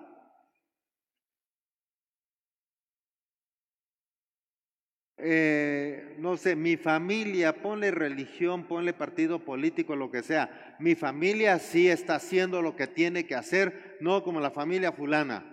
[5.24, 10.76] Eh, no sé, mi familia, ponle religión, ponle partido político, lo que sea.
[10.80, 15.48] Mi familia sí está haciendo lo que tiene que hacer, no como la familia fulana.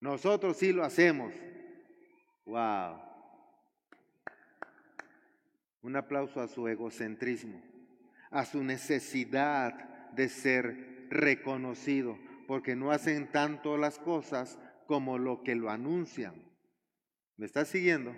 [0.00, 1.34] Nosotros sí lo hacemos.
[2.46, 3.09] Wow.
[5.82, 7.62] Un aplauso a su egocentrismo,
[8.30, 15.54] a su necesidad de ser reconocido, porque no hacen tanto las cosas como lo que
[15.54, 16.34] lo anuncian.
[17.36, 18.14] ¿Me estás siguiendo?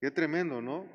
[0.00, 0.86] Qué tremendo, ¿no?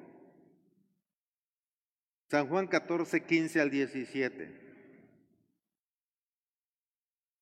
[2.30, 4.62] San Juan 14, 15 al 17.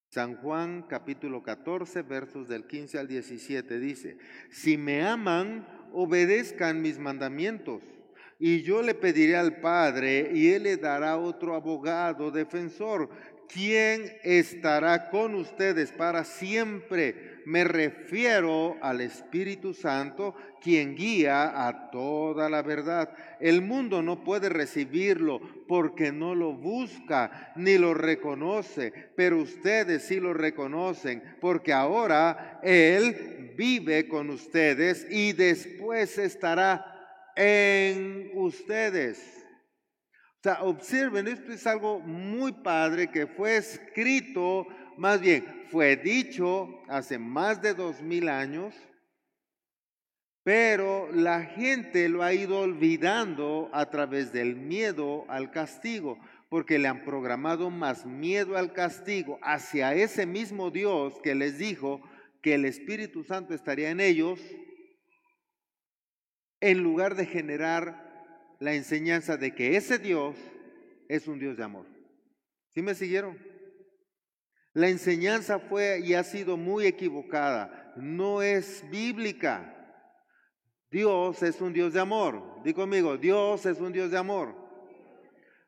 [0.09, 4.17] San Juan capítulo 14, versos del 15 al 17 dice,
[4.49, 7.81] si me aman, obedezcan mis mandamientos.
[8.39, 13.09] Y yo le pediré al Padre y Él le dará otro abogado, defensor,
[13.51, 17.41] quien estará con ustedes para siempre.
[17.45, 23.09] Me refiero al Espíritu Santo, quien guía a toda la verdad.
[23.39, 30.19] El mundo no puede recibirlo porque no lo busca ni lo reconoce, pero ustedes sí
[30.19, 36.85] lo reconocen porque ahora Él vive con ustedes y después estará
[37.35, 39.38] en ustedes.
[40.39, 44.65] O sea, observen, esto es algo muy padre que fue escrito,
[44.95, 48.73] más bien, fue dicho hace más de dos mil años,
[50.43, 56.17] pero la gente lo ha ido olvidando a través del miedo al castigo,
[56.47, 62.01] porque le han programado más miedo al castigo hacia ese mismo Dios que les dijo
[62.41, 64.39] que el Espíritu Santo estaría en ellos
[66.61, 68.08] en lugar de generar
[68.59, 70.35] la enseñanza de que ese Dios
[71.07, 71.85] es un Dios de amor.
[72.69, 73.37] ¿Sí me siguieron?
[74.73, 79.75] La enseñanza fue y ha sido muy equivocada, no es bíblica.
[80.91, 82.61] Dios es un Dios de amor.
[82.63, 84.55] Di conmigo, Dios es un Dios de amor,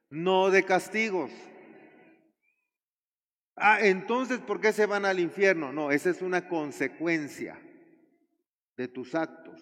[0.10, 1.32] no de castigos.
[3.56, 5.72] Ah, entonces, ¿por qué se van al infierno?
[5.72, 7.60] No, esa es una consecuencia
[8.78, 9.62] de tus actos.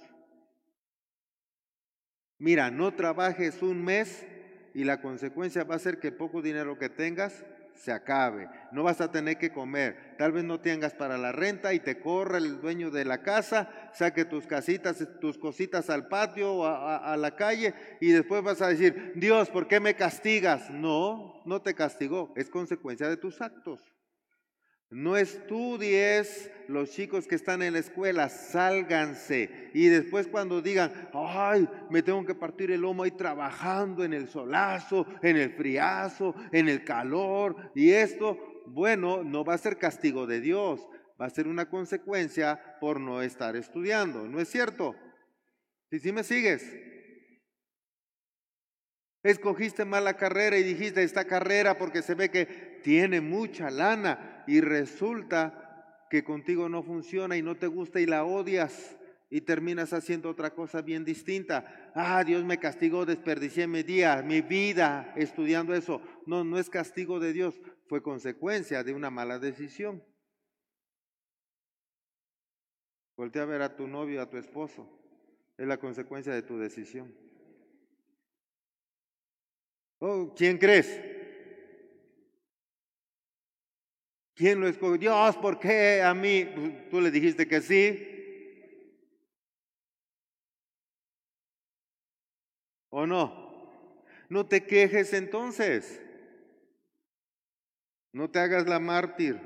[2.40, 4.26] Mira, no trabajes un mes
[4.74, 7.44] y la consecuencia va a ser que el poco dinero que tengas
[7.76, 8.50] se acabe.
[8.72, 10.16] No vas a tener que comer.
[10.18, 13.70] Tal vez no tengas para la renta y te corra el dueño de la casa,
[13.94, 18.62] saque tus casitas, tus cositas al patio o a, a la calle y después vas
[18.62, 20.70] a decir, Dios, ¿por qué me castigas?
[20.70, 23.82] No, no te castigó, es consecuencia de tus actos.
[24.92, 29.70] No estudies los chicos que están en la escuela, sálganse.
[29.74, 34.28] Y después cuando digan, ay, me tengo que partir el lomo ahí trabajando en el
[34.28, 40.26] solazo, en el friazo, en el calor y esto, bueno, no va a ser castigo
[40.26, 40.88] de Dios,
[41.22, 44.28] va a ser una consecuencia por no estar estudiando.
[44.28, 44.96] ¿No es cierto?
[45.92, 46.64] Si sí me sigues.
[49.22, 54.62] Escogiste mala carrera y dijiste esta carrera porque se ve que tiene mucha lana y
[54.62, 58.98] resulta que contigo no funciona y no te gusta y la odias
[59.30, 61.92] y terminas haciendo otra cosa bien distinta.
[61.94, 66.02] Ah, Dios me castigó, desperdicié mi día, mi vida estudiando eso.
[66.26, 70.04] No, no es castigo de Dios, fue consecuencia de una mala decisión.
[73.16, 74.90] Voltea a ver a tu novio, a tu esposo.
[75.58, 77.14] Es la consecuencia de tu decisión.
[80.00, 81.09] Oh, ¿Quién crees?
[84.40, 84.98] ¿Quién lo escogió?
[84.98, 86.46] Dios, ¿por qué a mí?
[86.90, 88.08] Tú le dijiste que sí.
[92.90, 94.06] ¿O no?
[94.30, 96.02] No te quejes entonces.
[98.14, 99.42] No te hagas la mártir.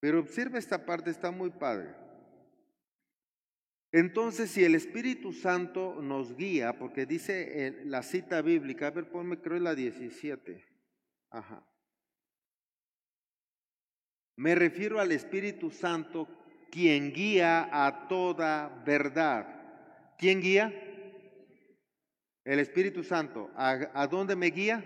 [0.00, 1.94] Pero observa esta parte, está muy padre.
[3.92, 9.40] Entonces, si el Espíritu Santo nos guía, porque dice la cita bíblica, a ver, ponme,
[9.40, 10.66] creo la 17.
[11.30, 11.69] Ajá.
[14.40, 16.26] Me refiero al Espíritu Santo,
[16.70, 19.46] quien guía a toda verdad.
[20.16, 20.72] ¿Quién guía?
[22.42, 23.50] El Espíritu Santo.
[23.54, 24.82] ¿A, dónde me guía?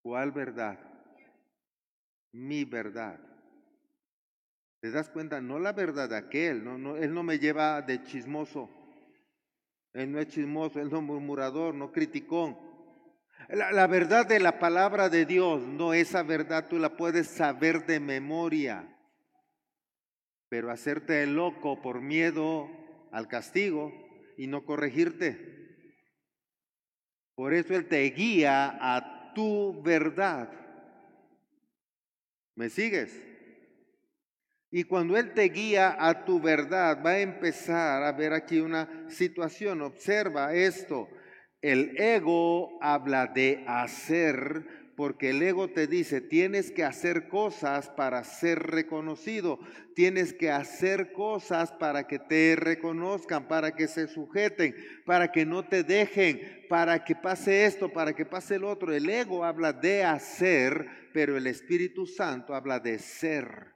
[0.00, 0.78] ¿Cuál verdad?
[2.32, 3.20] Mi verdad.
[4.80, 5.42] ¿Te das cuenta?
[5.42, 8.70] No la verdad de aquel, no, no, él no me lleva de chismoso.
[9.92, 12.56] Él no es chismoso, él no es murmurador, no criticón.
[13.48, 18.00] La, verdad de la palabra de Dios, no esa verdad tú la puedes saber de
[18.00, 18.88] memoria,
[20.48, 22.68] pero hacerte el loco por miedo
[23.12, 23.92] al castigo
[24.36, 25.54] y no corregirte.
[27.36, 30.50] Por eso Él te guía a tu verdad.
[32.56, 33.22] ¿Me sigues?
[34.72, 39.08] Y cuando Él te guía a tu verdad, va a empezar a ver aquí una
[39.08, 39.82] situación.
[39.82, 41.08] Observa esto.
[41.66, 48.22] El ego habla de hacer, porque el ego te dice, tienes que hacer cosas para
[48.22, 49.58] ser reconocido,
[49.96, 55.64] tienes que hacer cosas para que te reconozcan, para que se sujeten, para que no
[55.64, 58.92] te dejen, para que pase esto, para que pase el otro.
[58.92, 63.75] El ego habla de hacer, pero el Espíritu Santo habla de ser.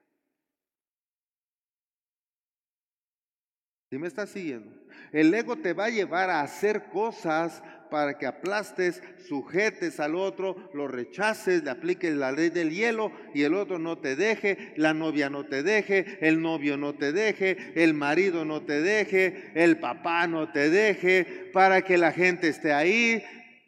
[3.90, 4.70] ¿Sí me estás siguiendo?
[5.10, 7.60] El ego te va a llevar a hacer cosas
[7.90, 13.42] para que aplastes, sujetes al otro, lo rechaces, le apliques la ley del hielo y
[13.42, 17.72] el otro no te deje, la novia no te deje, el novio no te deje,
[17.74, 22.72] el marido no te deje, el papá no te deje, para que la gente esté
[22.72, 23.24] ahí.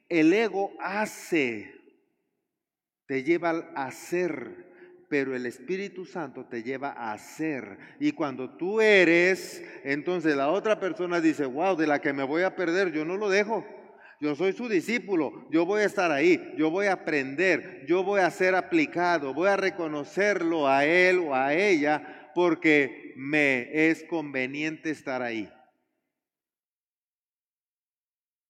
[0.08, 1.74] El ego hace,
[3.06, 4.71] te lleva a hacer
[5.12, 7.76] pero el Espíritu Santo te lleva a ser.
[8.00, 12.44] Y cuando tú eres, entonces la otra persona dice, wow, de la que me voy
[12.44, 13.62] a perder, yo no lo dejo.
[14.22, 18.22] Yo soy su discípulo, yo voy a estar ahí, yo voy a aprender, yo voy
[18.22, 24.88] a ser aplicado, voy a reconocerlo a él o a ella porque me es conveniente
[24.88, 25.52] estar ahí.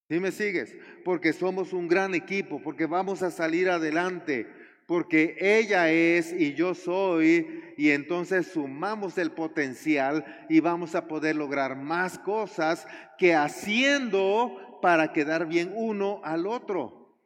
[0.09, 0.73] ¿Sí me sigues?
[1.03, 4.47] Porque somos un gran equipo, porque vamos a salir adelante
[4.93, 11.35] porque ella es y yo soy, y entonces sumamos el potencial y vamos a poder
[11.35, 12.85] lograr más cosas
[13.17, 17.17] que haciendo para quedar bien uno al otro.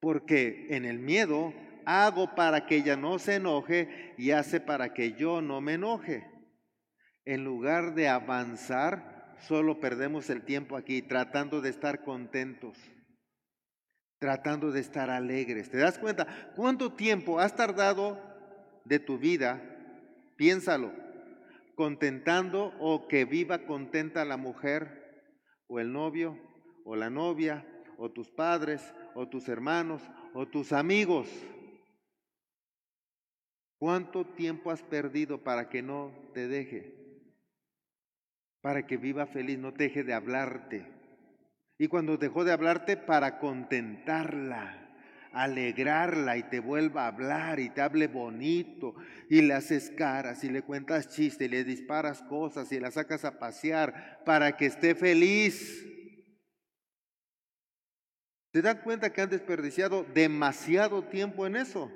[0.00, 1.54] Porque en el miedo
[1.86, 6.26] hago para que ella no se enoje y hace para que yo no me enoje.
[7.24, 12.76] en lugar de avanzar, solo perdemos el tiempo aquí tratando de estar contentos,
[14.20, 15.70] tratando de estar alegres.
[15.70, 16.26] ¿Te das cuenta?
[16.54, 18.20] ¿Cuánto tiempo has tardado
[18.84, 19.60] de tu vida?
[20.36, 20.92] Piénsalo,
[21.74, 25.32] contentando o que viva contenta la mujer
[25.66, 26.38] o el novio
[26.84, 27.66] o la novia
[27.96, 30.02] o tus padres o tus hermanos
[30.34, 31.28] o tus amigos.
[33.78, 36.94] ¿Cuánto tiempo has perdido para que no te deje?
[38.60, 40.99] Para que viva feliz, no te deje de hablarte.
[41.80, 44.76] Y cuando dejó de hablarte, para contentarla,
[45.32, 48.94] alegrarla y te vuelva a hablar y te hable bonito
[49.30, 53.24] y le haces caras y le cuentas chistes y le disparas cosas y la sacas
[53.24, 55.86] a pasear para que esté feliz.
[58.52, 61.90] ¿Se dan cuenta que han desperdiciado demasiado tiempo en eso?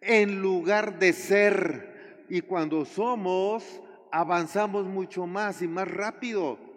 [0.00, 2.24] En lugar de ser.
[2.30, 6.69] Y cuando somos, avanzamos mucho más y más rápido.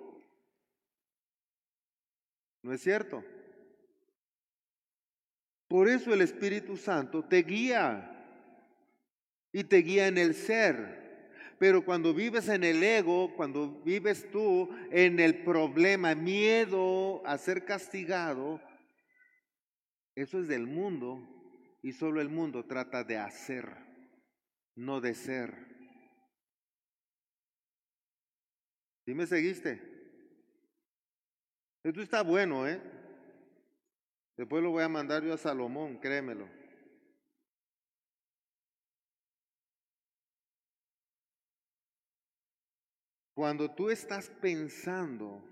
[2.63, 3.23] ¿No es cierto?
[5.67, 8.09] Por eso el Espíritu Santo te guía
[9.51, 11.03] y te guía en el ser.
[11.59, 17.65] Pero cuando vives en el ego, cuando vives tú en el problema, miedo a ser
[17.65, 18.61] castigado,
[20.15, 21.21] eso es del mundo
[21.81, 23.75] y solo el mundo trata de hacer,
[24.75, 25.53] no de ser.
[29.05, 29.92] ¿Sí me seguiste?
[31.83, 32.81] Esto está bueno, ¿eh?
[34.37, 36.47] Después lo voy a mandar yo a Salomón, créemelo.
[43.35, 45.43] Cuando tú estás pensando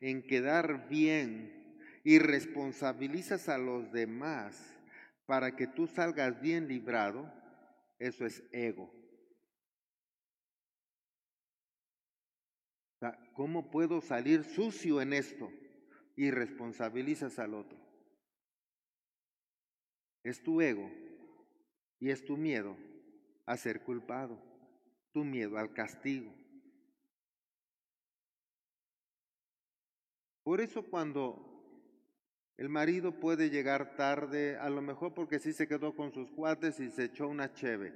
[0.00, 4.78] en quedar bien y responsabilizas a los demás
[5.26, 7.32] para que tú salgas bien librado,
[7.98, 8.92] eso es ego.
[13.34, 15.50] ¿Cómo puedo salir sucio en esto?
[16.16, 17.78] Y responsabilizas al otro.
[20.22, 20.90] Es tu ego
[21.98, 22.76] y es tu miedo
[23.46, 24.38] a ser culpado,
[25.12, 26.32] tu miedo al castigo.
[30.42, 31.46] Por eso cuando
[32.56, 36.78] el marido puede llegar tarde, a lo mejor porque sí se quedó con sus cuates
[36.80, 37.94] y se echó una cheve.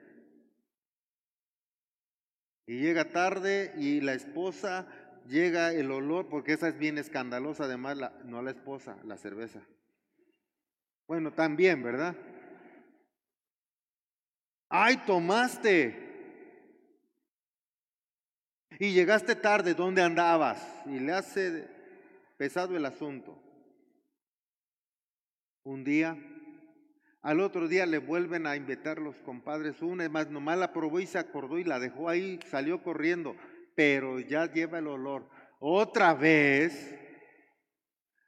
[2.67, 4.89] Y llega tarde y la esposa
[5.27, 9.61] llega el olor, porque esa es bien escandalosa, además, la, no la esposa, la cerveza.
[11.07, 12.17] Bueno, también, ¿verdad?
[14.69, 16.05] ¡Ay, tomaste!
[18.79, 20.61] Y llegaste tarde, ¿dónde andabas?
[20.87, 21.69] Y le hace
[22.37, 23.41] pesado el asunto.
[25.63, 26.17] Un día,
[27.23, 31.01] al otro día le vuelven a invitar los compadres una, es más, nomás la probó
[31.01, 33.37] y se acordó y la dejó ahí, salió corriendo,
[33.75, 35.29] pero ya lleva el olor.
[35.59, 36.95] Otra vez,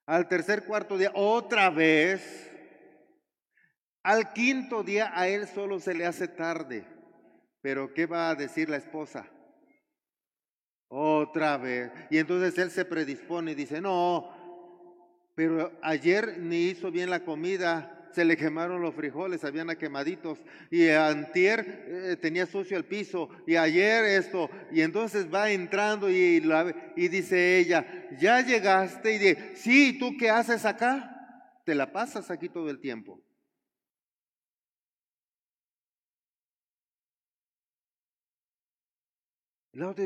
[0.07, 2.51] al tercer, cuarto día, otra vez,
[4.03, 6.87] al quinto día a él solo se le hace tarde.
[7.61, 9.29] Pero ¿qué va a decir la esposa?
[10.89, 11.91] Otra vez.
[12.11, 14.31] Y entonces él se predispone y dice, no,
[15.35, 20.39] pero ayer ni hizo bien la comida, se le quemaron los frijoles, habían quemaditos,
[20.71, 26.43] y antier eh, tenía sucio el piso, y ayer esto, y entonces va entrando y,
[26.97, 31.61] y dice ella, ya llegaste, y dice, sí, ¿tú qué haces acá?
[31.67, 33.21] Te la pasas aquí todo el tiempo.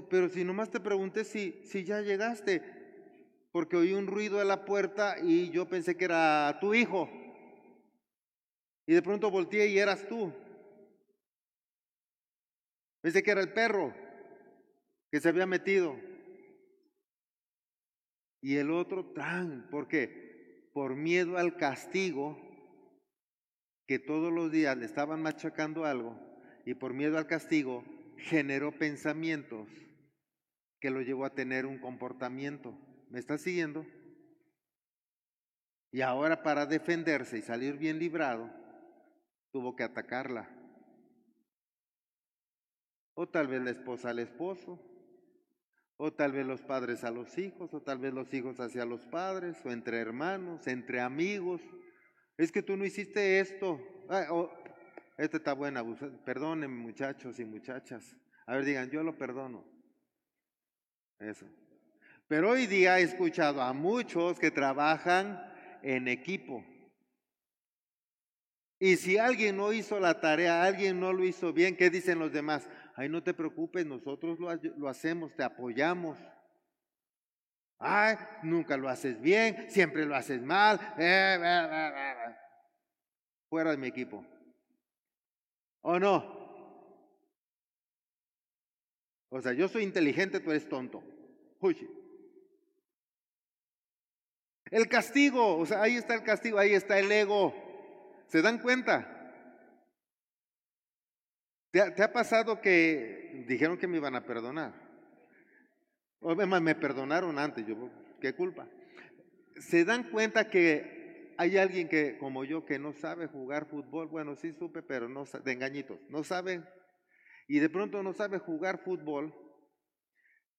[0.08, 2.60] pero si nomás te pregunté si, si ya llegaste,
[3.52, 7.08] porque oí un ruido a la puerta y yo pensé que era tu hijo.
[8.90, 10.32] Y de pronto volteé y eras tú.
[13.00, 13.94] Pensé que era el perro
[15.12, 15.96] que se había metido.
[18.42, 20.68] Y el otro tan, ¿por qué?
[20.72, 22.36] Por miedo al castigo,
[23.86, 26.18] que todos los días le estaban machacando algo,
[26.66, 27.84] y por miedo al castigo
[28.16, 29.68] generó pensamientos
[30.80, 32.76] que lo llevó a tener un comportamiento.
[33.08, 33.86] ¿Me estás siguiendo?
[35.92, 38.59] Y ahora para defenderse y salir bien librado,
[39.50, 40.48] tuvo que atacarla.
[43.14, 44.78] O tal vez la esposa al esposo,
[45.96, 49.06] o tal vez los padres a los hijos, o tal vez los hijos hacia los
[49.06, 51.60] padres, o entre hermanos, entre amigos.
[52.38, 53.78] Es que tú no hiciste esto.
[55.18, 55.84] Esta está buena,
[56.24, 58.16] perdonen muchachos y muchachas.
[58.46, 59.64] A ver, digan, yo lo perdono.
[61.18, 61.46] Eso.
[62.26, 65.38] Pero hoy día he escuchado a muchos que trabajan
[65.82, 66.64] en equipo.
[68.82, 72.32] Y si alguien no hizo la tarea, alguien no lo hizo bien, ¿qué dicen los
[72.32, 72.66] demás?
[72.96, 76.18] Ay, no te preocupes, nosotros lo, hacemos, te apoyamos.
[77.78, 80.80] Ay, nunca lo haces bien, siempre lo haces mal.
[80.98, 81.38] Eh,
[83.50, 84.24] Fuera de mi equipo.
[85.82, 86.40] ¿O no?
[89.28, 91.02] O sea, yo soy inteligente, tú eres tonto.
[91.60, 91.86] Uy.
[94.70, 97.69] El castigo, o sea, ahí está el castigo, ahí está el ego.
[98.30, 99.16] ¿Se dan cuenta?
[101.72, 104.72] ¿Te ha, pasado que dijeron que me iban a perdonar?
[106.20, 108.68] O me perdonaron antes, yo, ¿qué culpa?
[109.56, 114.08] ¿Se dan cuenta que hay alguien que, como yo, que no sabe jugar fútbol?
[114.08, 116.62] Bueno, sí supe, pero no de engañitos, no sabe
[117.48, 119.34] y de pronto no sabe jugar fútbol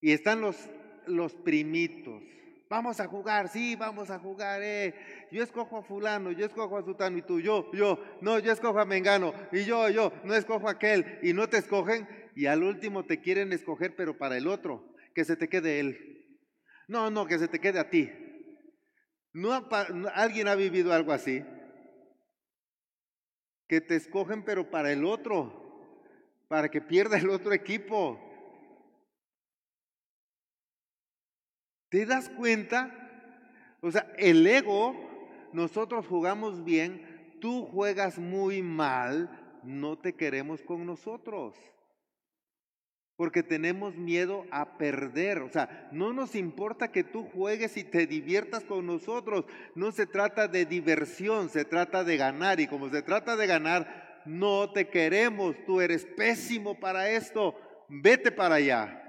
[0.02, 0.58] y están los,
[1.08, 2.22] los primitos.
[2.72, 4.96] Vamos a jugar, sí, vamos a jugar, eh.
[5.30, 8.80] Yo escojo a fulano, yo escojo a sutano y tú, yo, yo, no, yo escojo
[8.80, 12.64] a Mengano y yo, yo, no escojo a aquel y no te escogen y al
[12.64, 16.40] último te quieren escoger pero para el otro, que se te quede él.
[16.88, 18.10] No, no, que se te quede a ti.
[19.34, 19.68] ¿No,
[20.14, 21.44] ¿Alguien ha vivido algo así?
[23.68, 25.62] Que te escogen pero para el otro
[26.48, 28.31] para que pierda el otro equipo.
[31.92, 32.89] ¿Te das cuenta?
[33.82, 34.96] O sea, el ego,
[35.52, 39.30] nosotros jugamos bien, tú juegas muy mal,
[39.62, 41.54] no te queremos con nosotros.
[43.18, 45.39] Porque tenemos miedo a perder.
[45.39, 49.44] O sea, no nos importa que tú juegues y te diviertas con nosotros.
[49.76, 52.62] No se trata de diversión, se trata de ganar.
[52.62, 57.54] Y como se trata de ganar, no te queremos, tú eres pésimo para esto,
[57.89, 59.01] vete para allá.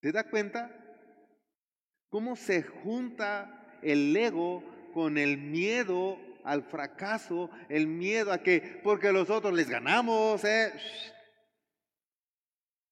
[0.00, 0.70] ¿Te da cuenta?
[2.08, 4.62] ¿Cómo se junta el ego
[4.94, 10.72] con el miedo al fracaso, el miedo a que, porque los otros les ganamos, eh?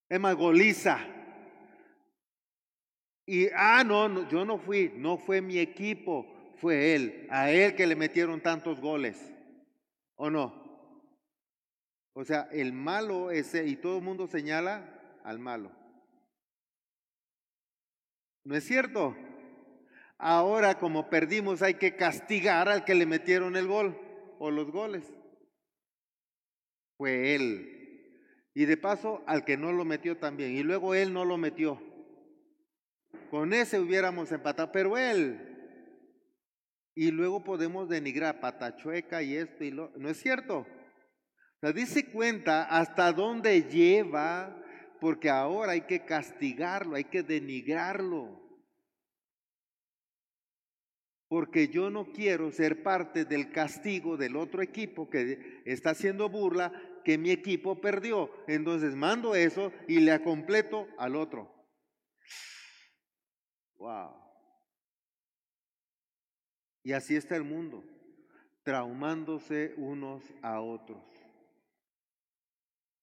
[0.08, 0.98] Emagoliza.
[3.24, 6.26] Y, ah, no, no, yo no fui, no fue mi equipo,
[6.56, 9.32] fue él, a él que le metieron tantos goles.
[10.16, 10.64] ¿O no?
[12.12, 15.85] O sea, el malo ese, y todo el mundo señala al malo.
[18.46, 19.16] ¿No es cierto?
[20.18, 23.98] Ahora como perdimos hay que castigar al que le metieron el gol
[24.38, 25.04] o los goles.
[26.96, 27.72] Fue él.
[28.54, 30.56] Y de paso al que no lo metió también.
[30.56, 31.82] Y luego él no lo metió.
[33.30, 35.52] Con ese hubiéramos empatado, pero él
[36.96, 39.92] y luego podemos denigrar patachueca y esto y lo.
[39.96, 40.60] ¿No es cierto?
[40.60, 44.62] O sea, dice cuenta hasta dónde lleva,
[45.00, 48.42] porque ahora hay que castigarlo, hay que denigrarlo.
[51.28, 56.72] Porque yo no quiero ser parte del castigo del otro equipo que está haciendo burla
[57.04, 58.30] que mi equipo perdió.
[58.46, 61.52] Entonces mando eso y le completo al otro.
[63.78, 64.14] Wow.
[66.82, 67.84] Y así está el mundo,
[68.62, 71.04] traumándose unos a otros.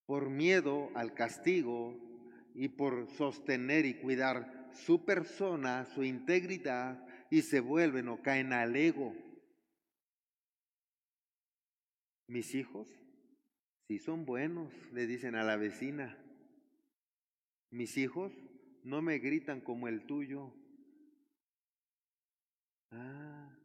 [0.06, 1.97] Por miedo al castigo
[2.54, 8.76] y por sostener y cuidar su persona, su integridad, y se vuelven o caen al
[8.76, 9.16] ego.
[12.28, 12.88] Mis hijos,
[13.88, 16.18] si son buenos, le dicen a la vecina.
[17.72, 18.32] Mis hijos
[18.84, 20.54] no me gritan como el tuyo.
[22.91, 23.58] Ah,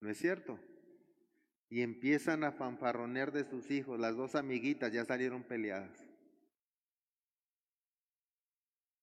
[0.00, 0.60] ¿No es cierto?
[1.74, 3.98] Y empiezan a fanfarronear de sus hijos.
[3.98, 6.08] Las dos amiguitas ya salieron peleadas.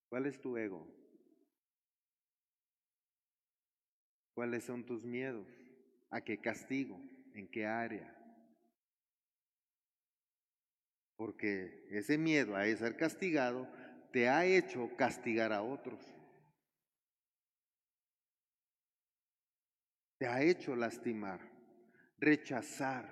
[0.08, 0.86] ¿Cuál es tu ego?
[4.32, 5.46] ¿Cuáles son tus miedos?
[6.08, 6.98] ¿A qué castigo?
[7.34, 8.10] ¿En qué área?
[11.16, 13.68] Porque ese miedo a ser castigado
[14.12, 16.00] te ha hecho castigar a otros.
[20.22, 21.51] te ha hecho lastimar,
[22.22, 23.04] rechazar,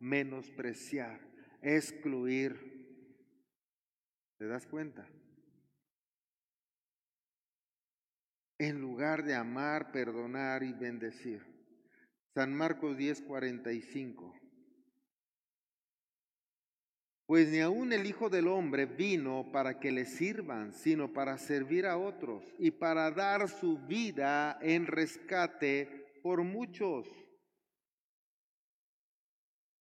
[0.00, 1.18] menospreciar,
[1.62, 2.78] excluir.
[4.36, 5.08] ¿Te das cuenta?
[8.58, 11.42] En lugar de amar, perdonar y bendecir.
[12.34, 14.34] San Marcos 10:45.
[17.26, 21.86] Pues ni aun el Hijo del Hombre vino para que le sirvan, sino para servir
[21.86, 27.08] a otros y para dar su vida en rescate por muchos.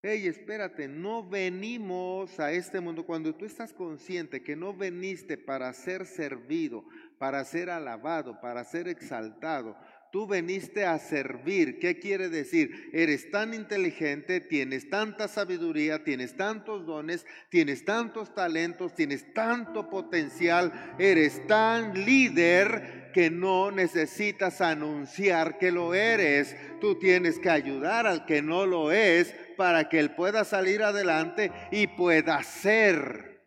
[0.01, 3.05] Hey, espérate, no venimos a este mundo.
[3.05, 6.85] Cuando tú estás consciente que no veniste para ser servido,
[7.17, 9.75] para ser alabado, para ser exaltado,
[10.11, 11.77] Tú veniste a servir.
[11.77, 12.89] ¿Qué quiere decir?
[12.93, 20.95] Eres tan inteligente, tienes tanta sabiduría, tienes tantos dones, tienes tantos talentos, tienes tanto potencial,
[20.97, 26.55] eres tan líder que no necesitas anunciar que lo eres.
[26.81, 31.51] Tú tienes que ayudar al que no lo es para que él pueda salir adelante
[31.69, 33.43] y pueda ser.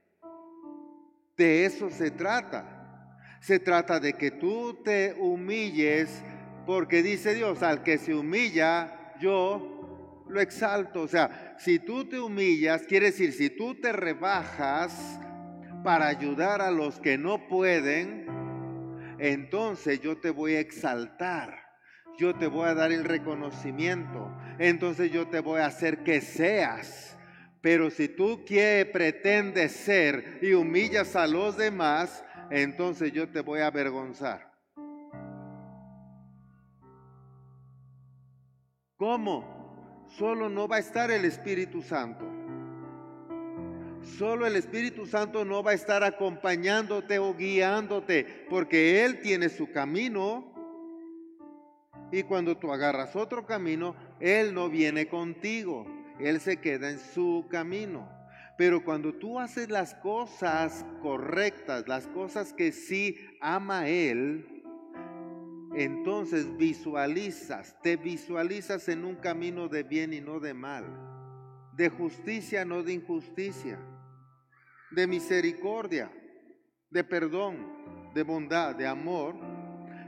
[1.39, 3.17] De eso se trata.
[3.41, 6.23] Se trata de que tú te humilles
[6.67, 11.01] porque dice Dios, al que se humilla, yo lo exalto.
[11.01, 15.19] O sea, si tú te humillas, quiere decir, si tú te rebajas
[15.83, 18.27] para ayudar a los que no pueden,
[19.19, 21.63] entonces yo te voy a exaltar.
[22.19, 24.31] Yo te voy a dar el reconocimiento.
[24.59, 27.17] Entonces yo te voy a hacer que seas.
[27.61, 33.61] Pero si tú quieres, pretendes ser y humillas a los demás, entonces yo te voy
[33.61, 34.53] a avergonzar.
[38.97, 40.07] ¿Cómo?
[40.17, 42.25] Solo no va a estar el Espíritu Santo.
[44.19, 49.71] Solo el Espíritu Santo no va a estar acompañándote o guiándote, porque Él tiene su
[49.71, 50.53] camino.
[52.11, 55.85] Y cuando tú agarras otro camino, Él no viene contigo.
[56.21, 58.09] Él se queda en su camino.
[58.57, 64.63] Pero cuando tú haces las cosas correctas, las cosas que sí ama Él,
[65.75, 70.85] entonces visualizas, te visualizas en un camino de bien y no de mal,
[71.75, 73.79] de justicia, no de injusticia,
[74.93, 76.13] de misericordia,
[76.91, 77.57] de perdón,
[78.15, 79.35] de bondad, de amor,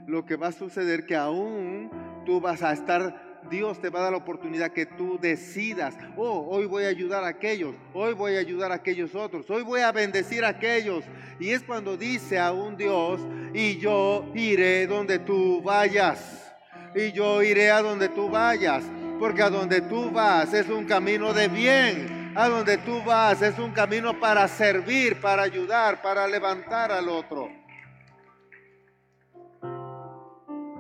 [0.07, 1.91] lo que va a suceder que aún
[2.27, 6.47] tú vas a estar Dios te va a dar la oportunidad que tú decidas, oh,
[6.49, 9.81] hoy voy a ayudar a aquellos, hoy voy a ayudar a aquellos otros, hoy voy
[9.81, 11.05] a bendecir a aquellos.
[11.39, 13.21] Y es cuando dice a un Dios,
[13.53, 16.53] y yo iré donde tú vayas,
[16.95, 18.85] y yo iré a donde tú vayas,
[19.19, 23.59] porque a donde tú vas es un camino de bien, a donde tú vas es
[23.59, 27.51] un camino para servir, para ayudar, para levantar al otro.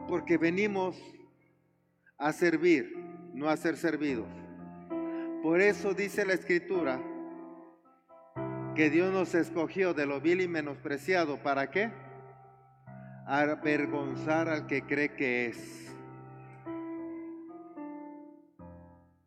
[0.08, 0.96] Porque venimos
[2.24, 2.96] a servir,
[3.34, 4.26] no a ser servidos.
[5.42, 6.98] Por eso dice la escritura
[8.74, 11.36] que Dios nos escogió de lo vil y menospreciado.
[11.42, 11.90] ¿Para qué?
[13.26, 15.94] Avergonzar al que cree que es.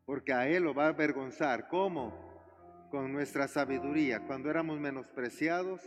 [0.08, 1.68] Porque a Él lo va a avergonzar.
[1.68, 2.18] ¿Cómo?
[2.90, 4.22] Con nuestra sabiduría.
[4.26, 5.82] Cuando éramos menospreciados,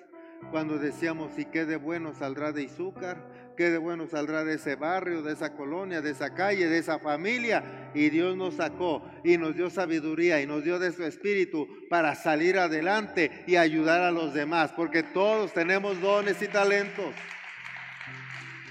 [0.51, 3.55] cuando decíamos, ¿y qué de bueno saldrá de azúcar?
[3.57, 6.99] ¿Qué de bueno saldrá de ese barrio, de esa colonia, de esa calle, de esa
[6.99, 7.91] familia?
[7.95, 12.15] Y Dios nos sacó y nos dio sabiduría y nos dio de su espíritu para
[12.15, 17.15] salir adelante y ayudar a los demás, porque todos tenemos dones y talentos.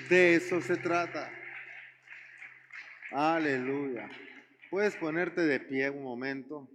[0.09, 1.31] De eso se trata.
[3.11, 4.09] Aleluya.
[4.69, 6.67] Puedes ponerte de pie un momento.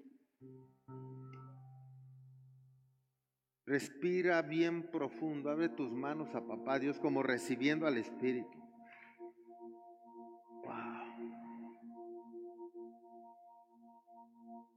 [3.67, 8.65] Respira bien profundo, abre tus manos a papá Dios como recibiendo al Espíritu.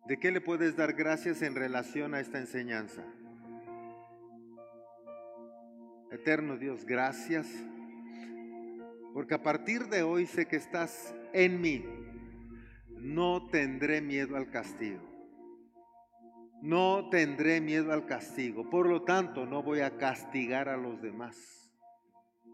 [0.07, 3.03] ¿De qué le puedes dar gracias en relación a esta enseñanza?
[6.09, 7.45] Eterno Dios, gracias,
[9.13, 11.83] porque a partir de hoy sé que estás en mí.
[12.91, 15.16] No tendré miedo al castigo.
[16.61, 21.66] No tendré miedo al castigo, por lo tanto no voy a castigar a los demás.